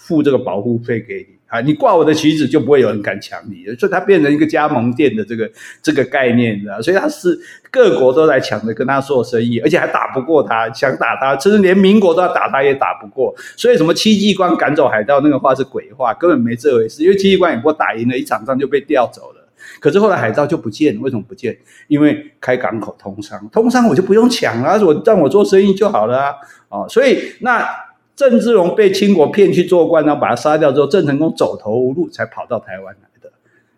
[0.00, 5.50] 付这个保护费给你啊，你挂我的旗子就不会有人敢抢你，所以它变成一个加盟店的这个
[5.82, 6.80] 这个概念，你知道？
[6.82, 7.38] 所以他是
[7.70, 13.34] 各国都在抢着跟他做生意，而且还打不过他，想打他，甚至连民国都要打他也打不过。
[13.56, 19.48] 所以什么戚继光赶走海盗那个话是鬼话，根本没这回事，因为戚继光也不过打赢了一场仗就被调走了。
[19.80, 21.56] 可是后来海盗就不见了，为什么不见？
[21.86, 26.34] 因为开港口通商，通商我就不用抢了，我让我做生意就好了啊！
[26.68, 27.66] 哦，所以那。
[28.18, 33.30] 郑芝龙被清国骗去做官，然后把他杀掉之后，郑成功走投无路，才跑到台湾来的。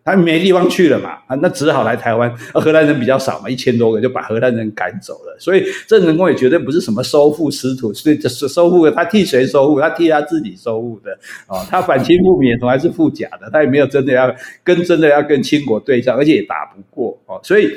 [0.03, 2.35] 他没地方去了嘛，啊，那只好来台湾。
[2.55, 5.37] 荷兰人比较少嘛，一千多个就把荷兰人赶走了。
[5.39, 9.79] 所以郑成功也绝对不是什么收复失土，所以是收复他替谁收复？
[9.79, 11.13] 他替他自己收复的。
[11.47, 14.35] 哦，他反清复明也从来是复假的，他也没有真的要
[14.65, 17.21] 跟真的要跟清国对仗，而且也打不过。
[17.27, 17.71] 哦，所以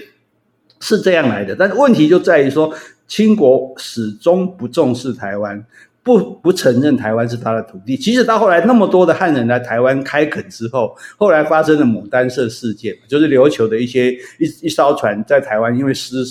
[0.79, 1.53] 是这样来的。
[1.53, 2.73] 但是问题就在于说，
[3.05, 5.61] 清国始终不重视台湾。
[6.03, 16.25] 不不承认台湾是他的土地，其实到后来那么多的汉人来台湾开垦之后，后来发生了牡丹社事件，就是琉球的一些一一艘船在台湾因为失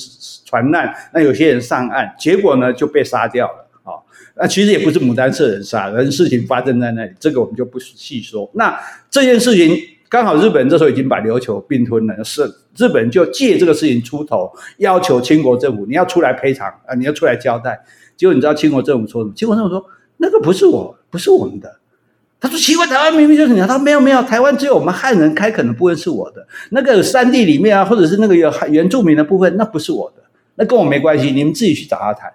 [0.44, 3.96] 船难，那有些人上岸，结果呢就被杀掉了啊、
[4.36, 8.48] 那其实也不是牡丹社人杀，而事情发生在那里，这个我们就不细说。
[8.54, 8.78] 那
[9.10, 9.76] 这件事情
[10.08, 12.44] 刚好日本这时候已经把琉球并吞了，是
[12.76, 17.80] 日本就借这个事情出头，要求清国政府你要出来赔偿啊，你要出来交代。
[18.22, 19.34] 结果你知道清国政府说什么？
[19.34, 19.84] 清国政府说
[20.18, 21.80] 那个不是我，不是我们的。
[22.38, 23.58] 他说奇怪，台湾明明就是你。
[23.58, 26.46] 他说没有没有，台湾只有我们汉人开垦的部分是我的。
[26.70, 30.22] 那个山地里面啊，或者是那个有原住民的部分，那不是我的，
[30.54, 31.32] 那跟我没关系。
[31.32, 32.32] 你们自己去找他谈。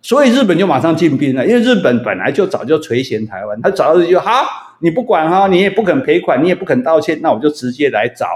[0.00, 4.42] 所以日本就马上进兵了，因为日本本来就早就垂涎台湾，他早就好，
[4.80, 8.26] 你不管哈，你也不肯赔款，你也不肯道歉，那我就直接来找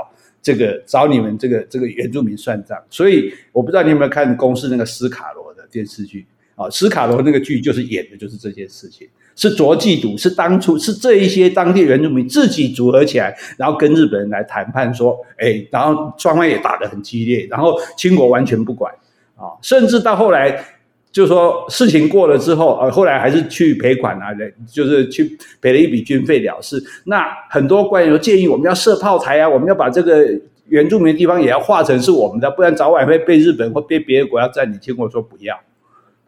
[0.43, 2.79] 这个找你们这个这个原住民算账。
[2.91, 6.27] 所以我不知道你有没有看公视那个斯卡罗的电视剧
[6.61, 18.93] 啊，斯卡罗那个剧就是演的就是这件事情，是卓杞笃，是当初是这一些当地原住民自己组合起来，然后跟日本人来谈判说，哎，然后双方也打得很激烈，然后清国完全不管
[19.37, 20.63] 啊，甚至到后来。
[21.13, 24.29] 就说事情过了之后，呃，后来还是去赔款啊，
[24.73, 26.81] 就是去赔了一笔军费了事。
[27.03, 30.25] 那很多官员都建议我们要设炮台啊，我们要把这个
[30.69, 34.79] 原住民的地方也要划成是我们的，不然早晚会被日本或被别的国家占领。
[34.79, 35.59] 结果说不要，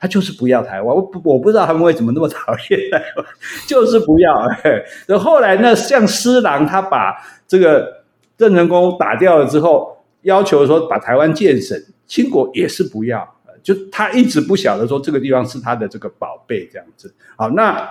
[0.03, 0.97] 他就是不要台湾。
[0.97, 3.27] 我不我不知道他们为什么那么讨厌台湾，
[3.69, 4.35] 就是不要。
[4.65, 7.15] 哎，然后后来呢，像施琅他把
[7.47, 8.03] 这个
[8.37, 13.37] 郑成功打掉了之后，要求说把台湾建省，清国也是不要。
[13.63, 17.89] 就他一直不晓得说这个地方是他的这个宝贝这样子，好，那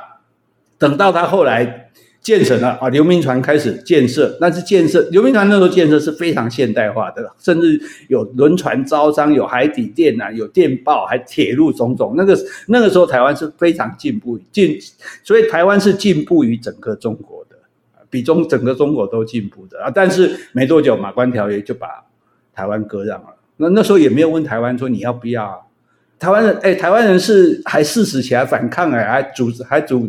[0.78, 1.90] 等到他后来
[2.22, 12.14] 建成了啊，刘铭传开始建设，那是建设刘铭传那时候建设是非常现代化的，甚至有轮船招商，有海底电啊，有电报，还铁路种种。
[12.16, 14.78] 那个那个时候台湾是非常进步进，
[15.24, 17.56] 所以台湾是进步于整个中国的，
[18.10, 19.90] 比中整个中国都进步的啊。
[19.90, 21.88] 但是没多久马关条约就把
[22.54, 23.36] 台湾割让了。
[23.58, 25.56] 那那时候也没有问台湾说你要不要啊？
[26.20, 30.08] 台湾人哎，台湾人是还誓死起来反抗哎，还组织还组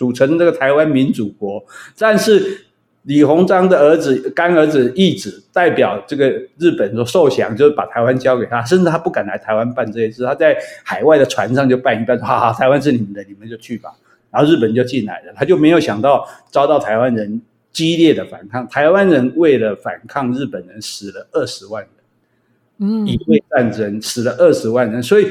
[0.00, 1.62] 组成这个台湾民主国。
[1.98, 2.64] 但是
[3.02, 13.90] 李鸿章的儿子干儿子义子代表这个日本说受降，就是把台湾交给他，甚至他不敢来台湾办这些事，他在海外的船上就办一办，哈哈，台湾是你们的，你们就去吧。
[14.30, 21.90] 然后日本就进来了，他就没有想到遭到台湾人激烈的反抗，台湾人为了反抗日本人死了二十万人。
[22.80, 25.26] 嗯，乙未战争死了二十万人，所以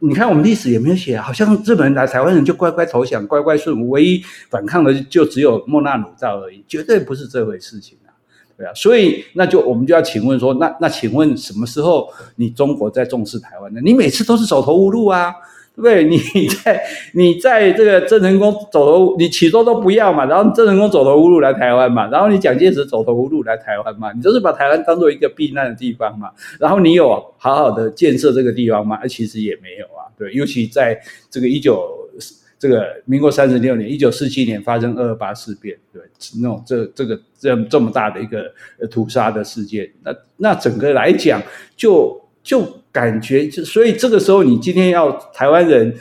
[0.00, 8.08] 你看我们历史也没有写，好像日本人来台湾人就乖乖投降，乖乖顺服，唯一反抗的就只有莫那鲁道而已，绝对不是这回事情啊，
[8.56, 13.80] 对啊，所以那就我们就要请问说，那那请问什么时候你中国在重视台湾呢？
[13.84, 15.34] 你每次都是走投无路啊。
[15.82, 16.04] 对？
[16.04, 16.18] 你
[16.48, 16.80] 在
[17.14, 29.04] 你在这个郑成功走投，你起初都不要嘛，然后郑成功走投无路来台湾嘛，然后你蒋介石走投无路来台湾嘛，你就是把台湾当做一个避难的地方嘛，然后你有好好的建设这个地方吗？
[29.06, 30.96] 其实也没有啊，对，尤其在
[31.28, 31.90] 这个一九
[32.56, 36.00] 这个民国三十六年，一九四七年发生二二八事变，对，
[36.40, 38.50] 那种这这个这这么大的一个
[38.90, 41.42] 屠杀的事件，那那整个来讲
[41.76, 42.64] 就就。
[42.94, 45.92] 感觉就所以这个时候，你今天要台湾人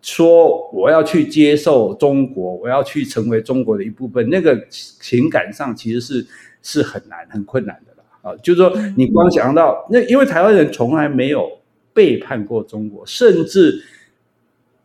[0.00, 6.26] 说我要去接受中国，我要去成为中国的一部分，那个情感上其实是
[6.62, 8.30] 是很难、很困难的啦。
[8.30, 11.46] 啊，就是说你光想到那，因为台湾人从来没有
[11.92, 13.82] 背叛过中国，甚至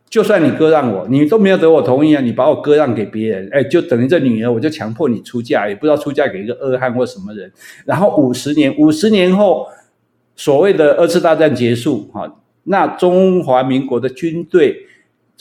[0.10, 7.50] 就算你割让我，你都没有得我同意啊，你把我割让给别人，哎，就等于这女儿我就强迫你出嫁，也不知道出嫁给一个恶汉或什么人。
[7.86, 9.66] 然后五十年，五十年后。
[10.36, 14.88] 所谓的二次大战结束，哈，那中华民国的军队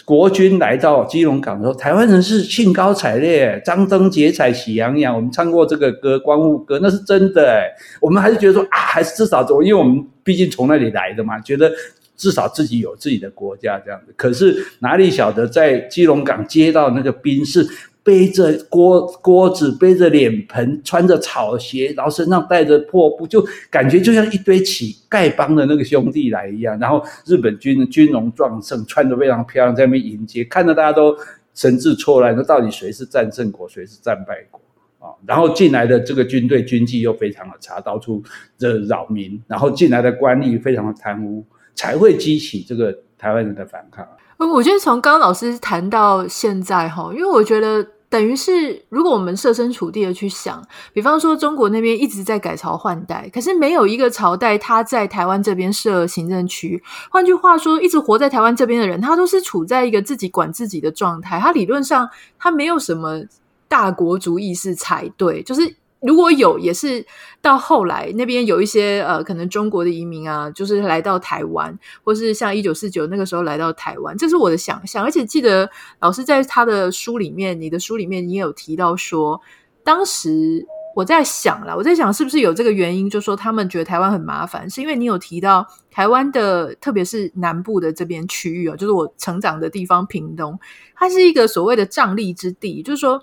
[0.04, 5.14] 国军来到基隆港的时候，台湾人是兴高采烈，张灯结彩，喜洋洋。
[5.14, 7.70] 我们唱过这个歌《光复歌》，那是真的哎。
[8.00, 11.72] 我们还是觉得说啊，还是至少，因为我们毕竟从那里来的嘛，觉得
[12.16, 14.12] 至少自己有自己的国家这样子。
[14.16, 17.66] 可是哪里晓得，在基隆港接到那个兵是。
[18.04, 26.76] 背着锅锅子，背着脸盆，穿着草鞋，然后身上带着破布，就感觉就像一堆乞丐帮的那个兄弟来一样。
[26.80, 31.16] 然后日本军的军容壮盛，穿着非常漂亮，在那边迎接，看着大家都
[31.54, 34.60] 神志错乱，说到底谁是战胜国，谁是战败国
[35.06, 35.14] 啊？
[35.24, 38.20] 然后进来的这个军队军纪又非常的差，到处
[38.58, 41.44] 的扰民，然后进来的官吏非常的贪污，
[41.76, 44.04] 才会激起这个台湾人的反抗。
[44.44, 50.62] 我觉得从刚刚老师谈到现在哈，因为我觉得等于是，如果我们设身处地的去想，
[50.92, 56.82] 比方说中国那边一直在改朝换代，可是没有一个朝代他在台湾这边设行政区。
[57.10, 61.38] 换句话说，一直活在台湾这边的人，他都是处在一个自己管自己的状态。
[61.38, 63.22] 他理论上他没有什么
[63.68, 65.76] 大国族意识才对，就是。
[66.02, 67.06] 如果有，也是
[67.40, 75.04] 到后来那边有一些呃，可能中国的移民啊，就是来到台湾，或是像一九四九那个时候来到台湾，这是我的想象。
[75.04, 79.40] 而且记得老师在他的书里面，你的书里面你也有提到说，
[79.84, 90.58] 当时我在想啦，我在想是不是有这个原因，就是说他们觉得台湾很麻烦，是因为你有提到台湾的，特别是南部的这边区域啊，就是我成长的地方屏东，
[90.96, 93.22] 它是一个所谓的瘴癘之地，就是说。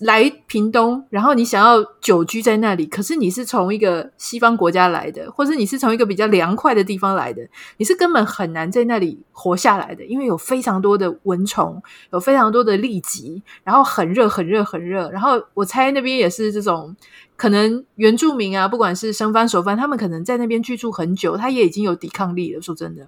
[0.00, 11.82] 来屏东，然后你想要久居在那里，可是你是从一个西方国家来的，或者你是从一个比较凉快的地方来的，你是根本很难在那里活下来的，因为有非常多的蚊虫，
[12.12, 15.10] 有非常多的痢疾，然后很热，很热，很热。
[15.10, 16.94] 然后我猜那边也是这种，
[17.36, 22.60] 可能原住民啊，不管是生番熟番，他们可能在那边居住很久，他也已经有抵抗力了。
[22.60, 23.06] 说真的。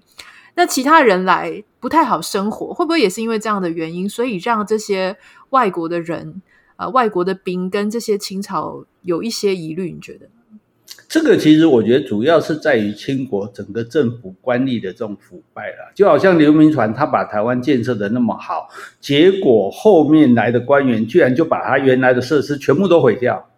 [0.55, 5.17] 那其他人来不太好生活，会不会也是因为这样的原因，所以让这些
[5.51, 6.43] 外国的人，
[6.79, 9.93] 呃，外国的兵跟这些清朝有一些疑虑？
[9.93, 10.27] 你觉得？
[11.09, 18.69] 这个其实我觉得主要是在于清国整个政府官吏的这种腐败了，就好像刘铭传他把台湾建设的那么好，
[19.01, 23.49] 结果后面来的官员居然就把他原来的设施全部都毁掉，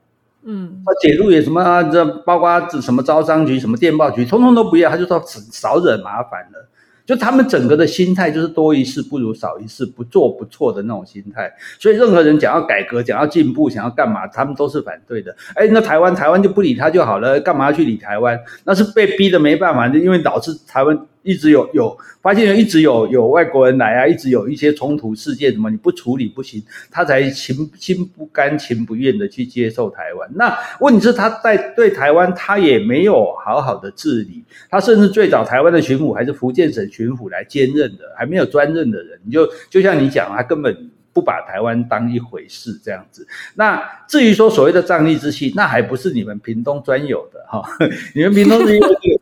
[0.44, 6.69] 嗯，他铁路也什么，这包括什么招商局、什么电报局，通通都不要，他就说少惹麻烦了。
[7.10, 11.52] 就他们整个的心态就是多一事不如少一事，不做不错的那种心态。
[11.80, 15.34] 所以任何人讲要改革、讲要进步、想要干嘛，他们都是反对的。
[15.56, 18.38] 哎，那台湾台湾就不理他就好了，干嘛要去理台湾？
[18.62, 20.96] 那是被逼的没办法，就因为导致台湾。
[21.22, 30.28] 一直有有发现，一直有有外国人来啊，一直有一些冲突事件，什么你不处理不行，他才情心不甘情不愿的去接受台湾。
[30.34, 43.26] 那问题是他在对台湾，他也没有好好的治理，他甚至最早台湾的巡抚还是福建省巡抚来兼任的，还没有专任的人，你就就像你讲，他根本不把台湾当一回事这样子。
[43.54, 47.62] 那至于说所谓的瘴癘之气，那还不是你们屏东专有的哈，
[48.14, 49.19] 你们屏东是因为。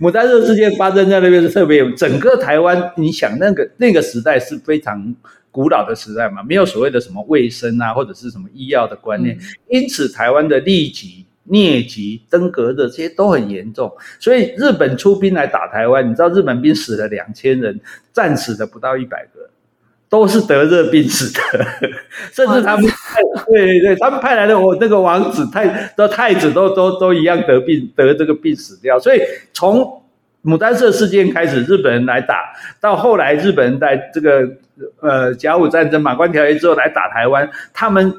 [0.00, 5.14] 牡丹社事件发生在那边是特别有，整个台湾，你想那个那个时代是非常
[5.50, 9.36] 古老的时代嘛，没有所谓的什么卫生啊，或者是什么医药的观念，
[9.68, 17.80] 因此台湾的痢疾、疟疾、登革热这些都很严重，所以日本出兵来打台湾，你知道日本兵死了两千人，
[18.12, 19.49] 战死的不到一百个。
[20.10, 21.40] 都是得热病死的，
[22.34, 28.98] 甚至他们派对对对，他们派来的我那个王子太的太子都都都一样得病得这个病死掉。
[28.98, 29.20] 所以
[29.52, 30.02] 从
[30.42, 34.50] 牡丹社事件开始，日本人来打，到后来日本人在这个
[35.00, 38.12] 呃甲午战争马关条约之后来打台湾，他们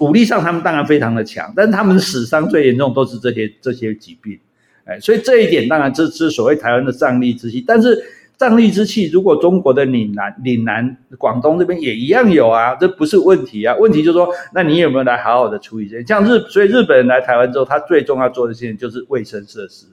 [0.00, 4.38] 武力上他们当然非常的强，但是他们死伤最严重都是这些这些疾病，
[4.84, 7.98] 哎，所以这一点当然这是所谓台湾的战力之一，但是。
[8.38, 13.74] 瘴疠之气，如果中国的岭南、岭南、广东这边也一样有啊，这不是问题啊。
[13.76, 16.04] 问题就是说，那你有没有来好好的处理这些？
[16.06, 19.86] 像日，所以日本人来台湾之后，他最重要做的事情就是卫生设施。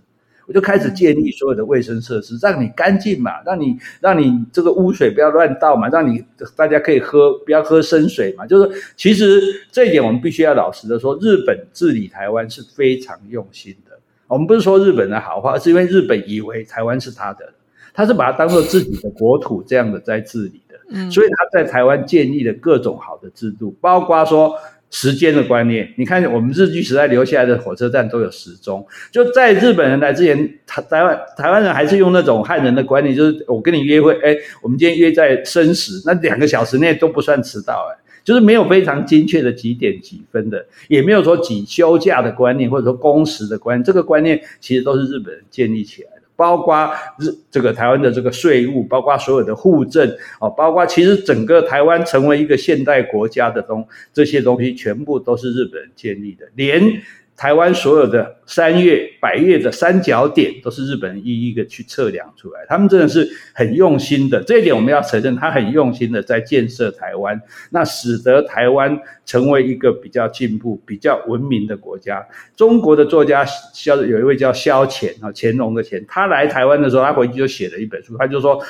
[0.46, 6.24] 我就开始建立所有的卫生设施，让你干净嘛，让你让你这个污水不要乱倒嘛，让你
[6.56, 8.46] 大家可以喝，不要喝生水嘛。
[8.46, 9.42] 就是其实
[9.72, 13.98] 这一点我们必须要老实的说，日本治理台湾是非常用心的。
[14.28, 17.52] 我们不是说日本的好话，而是因为日本以为台湾是他的。
[17.96, 24.54] 他是把它当做自己的国土这样的在治理的，嗯，所以他在台湾建立了各种好的制度，包括说
[24.92, 25.92] 时间的观念。
[25.98, 28.86] 你看，我们日据时代留下来的火车站都有时钟。
[29.12, 30.38] 就在日本人来之前，
[30.68, 46.15] 台台湾台湾人还是用那种汉人的观念，就是我跟你约会，哎，我们今天约在申时，那两个小时内都不算迟到，哎，就是没有非常精确的几点几分的，也没有说几休假的观念，或者说工时的观念，这个观念其实都是日本人建立起来的。
[46.36, 50.10] 包括日这个台湾的这个税务，包括所有的户政
[50.40, 57.02] 哦，包括其实整个台湾成为一个现代国家的东这些东西，全部都是日本人建立的，连。
[57.38, 62.66] 台湾所有的山岳、百岳的三角点，都是日本人一一个去测量出来。
[62.70, 72.26] 他们真的是很用心的，这一点我们要承认，他很用心的在建设台湾，那使得台湾成为一个比较进步、比较文明的国家。
[72.56, 78.64] 中国的作家肖有一位叫萧乾啊，乾隆的干，他来台湾的时候，他回去就写了一本书，他就说。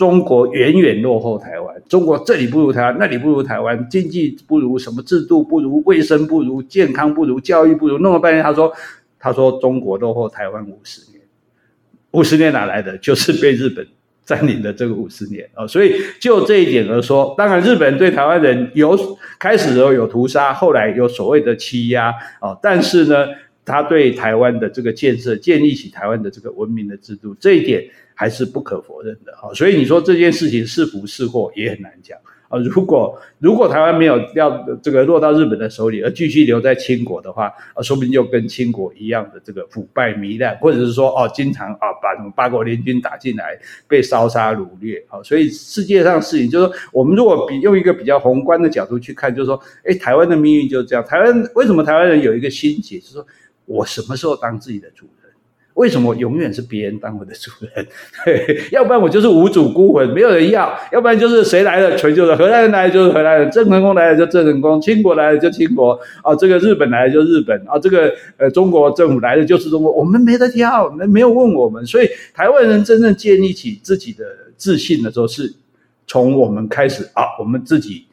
[0.00, 8.72] 中国远远落后台湾，中国这里不如台湾，那里不如台湾，经济不如，什么制度不如，卫生不如，健康不如，教育不如，弄了半天，他说，
[9.18, 11.20] 他说中国落后台湾五十年，
[12.12, 12.96] 五十年哪来的？
[12.96, 13.86] 就是被日本
[14.24, 18.98] 占领的这个五十年啊，所以就这一点而说，当然日本对台湾人有
[19.38, 23.26] 开始的时候有屠杀，后来有所谓的欺压啊，但是呢，
[23.66, 27.84] 他对台湾的这个建设，建立起台湾的这个文明的制度，这一点。
[28.20, 32.18] 还是不可否认的哈，所以你说这件事情是福是祸也很难讲
[32.50, 32.58] 啊。
[32.58, 43.58] 如果如果台湾没有要这个落到日本的手里，而继续留在清国的话，啊，说不定就跟清国一样的这个腐败糜烂，或者是说哦，经常啊把什么八国联军打进来，
[43.88, 45.22] 被烧杀掳掠啊。
[45.22, 51.02] 所以世界上事情就是说，我们如果比用一个比较宏观的角度去看，就是说，哎，台湾的命运就是这样。
[51.02, 53.26] 台湾为什么台湾人有一个心结，就是说
[53.64, 55.19] 我什么时候当自己的主人？
[55.80, 57.86] 为什么永远是别人当我的主人？
[58.22, 61.96] 对， 要不然我就是无主孤魂，没有人要；要不然就是谁来了？
[61.96, 65.98] 全就是荷兰人来了就是荷兰人，郑成功来了就郑成功，清国来了就清国。
[66.22, 67.58] 啊，这个日本来了就日本。
[67.66, 74.24] 啊，这个呃中国政府来了就是中国，我们没得挑，没没有问我们，所以台湾人真正建立起自己的
[74.58, 75.50] 自信的时候，是
[76.06, 78.04] 从我们开始啊，我们自己。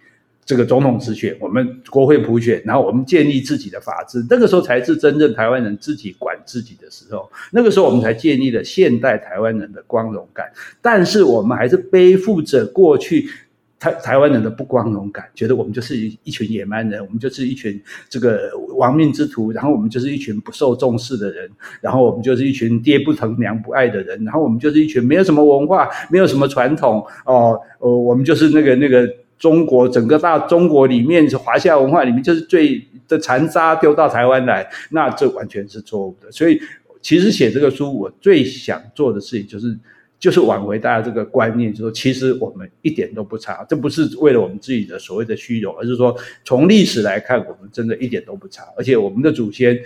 [0.47, 7.29] 这个总统直选，我们国会普选，然后我们建立自己的法治，那个时候才是真正台湾人自己管自己的时候。
[7.51, 10.45] 那个时候我们才建立了现代台湾人的光荣感。
[10.81, 13.29] 但是我们还是背负着过去
[13.77, 17.77] 台台湾人的不光荣感，觉得我们就是一群野蛮人，我们就是一群
[18.07, 21.49] 这个亡命之徒，然后我们就是一群不受重视的人，
[21.81, 29.05] 然后我们就是一群爹不疼娘不爱的人，然后我们就是一群没有什么文化、没有什么传统哦，呃，我们就是那个那个。
[29.37, 36.31] 中国整个大中国里面，华夏文化里面就是最的残渣丢到台湾来，那这完全是错误的。
[36.31, 36.59] 所以，
[37.01, 39.77] 其实写这个书，我最想做的事情就是，
[40.19, 43.63] 就是挽回大家这个观念，就是说，其实我们一点都不差。
[43.69, 48.63] 这不是为了我们自己的所谓的虚荣，而是说，从历史来看，我们真的一点都不差。
[48.75, 49.79] 而且，我们的祖先，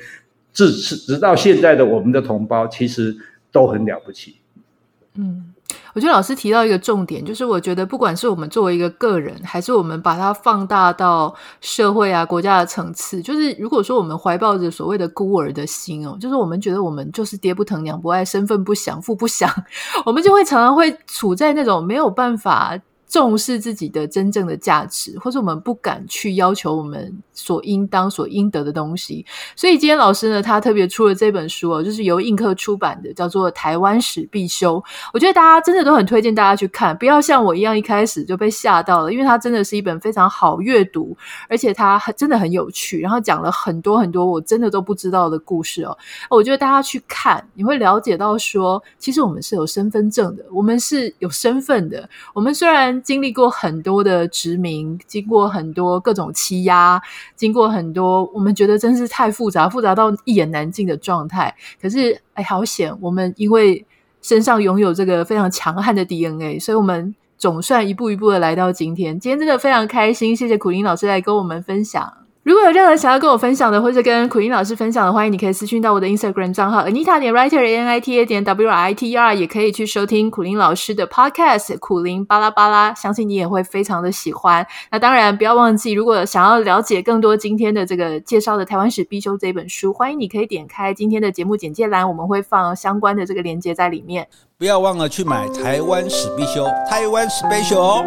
[0.54, 3.16] 至是直到现在的我们的同胞，其实
[3.52, 4.38] 都很了不起。
[5.16, 5.51] 嗯。
[5.94, 19.50] 我觉得老师提到一个重点，就是我觉得不管是我们作为一个个人，还是我们把它放大到社会啊、国家的层次，就是如果说我们怀抱着所谓的孤儿的心哦，就是我们觉得我们就是爹不疼娘不爱，身份不详父不详，
[20.06, 22.80] 我们就会常常会处在那种没有办法。
[23.12, 29.26] 重视自己的真正的价值，或者我们不敢去要求我们所应当、所应得的东西。
[29.54, 34.78] 所以今天老师呢，他特别出了这本书哦，就是由印刻出版的，叫做《台湾史必修》。
[35.14, 41.18] 我觉得大家真的都很推荐大家去看，不要像我一样一开始就被吓到了，因为它真的是一本非常好阅读，
[41.50, 45.98] 而且它很真的很有趣，然后讲了很多很多我真的都不知道的故事哦。
[46.30, 53.01] 我觉得大家去看，你会了解到说，其实我们是有身份证的，我们是有身份的，我们虽然。
[53.04, 57.02] 经历过很多的殖民，经过很多各种欺压，
[57.36, 61.56] 经过很多我们觉得真是太复杂，复杂到一言难尽的状态。
[61.82, 62.96] 可是，哎，好险！
[63.02, 63.86] 我们因为
[64.22, 69.20] 身上拥有这个非常强悍的 DNA，所以我们总算一步一步的来到今天。
[69.20, 72.14] 今天真的非常开心，谢谢苦林老师来跟我们分享。
[72.44, 79.12] 如果有任何想要跟我分享的，或者跟苦苓老师分享的，欢迎你可以私讯到我的 Instagram 账号 Anita 点 Writer A N I T A 点 W R I T
[79.12, 84.66] E R，也可以去收听苦苓老师的 Podcast 苦苓巴拉巴拉，相信你也会非常的喜欢。
[84.90, 94.28] 那当然不要忘记，如果想要了解更多今天的这个介绍的台湾史必修这本书，欢迎你可以点开今天的节目简介栏，我们会放相关的这个链接在里面。
[94.58, 98.04] 不要忘了去买台湾史必修，台湾 Special。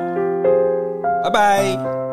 [1.22, 2.03] 拜拜。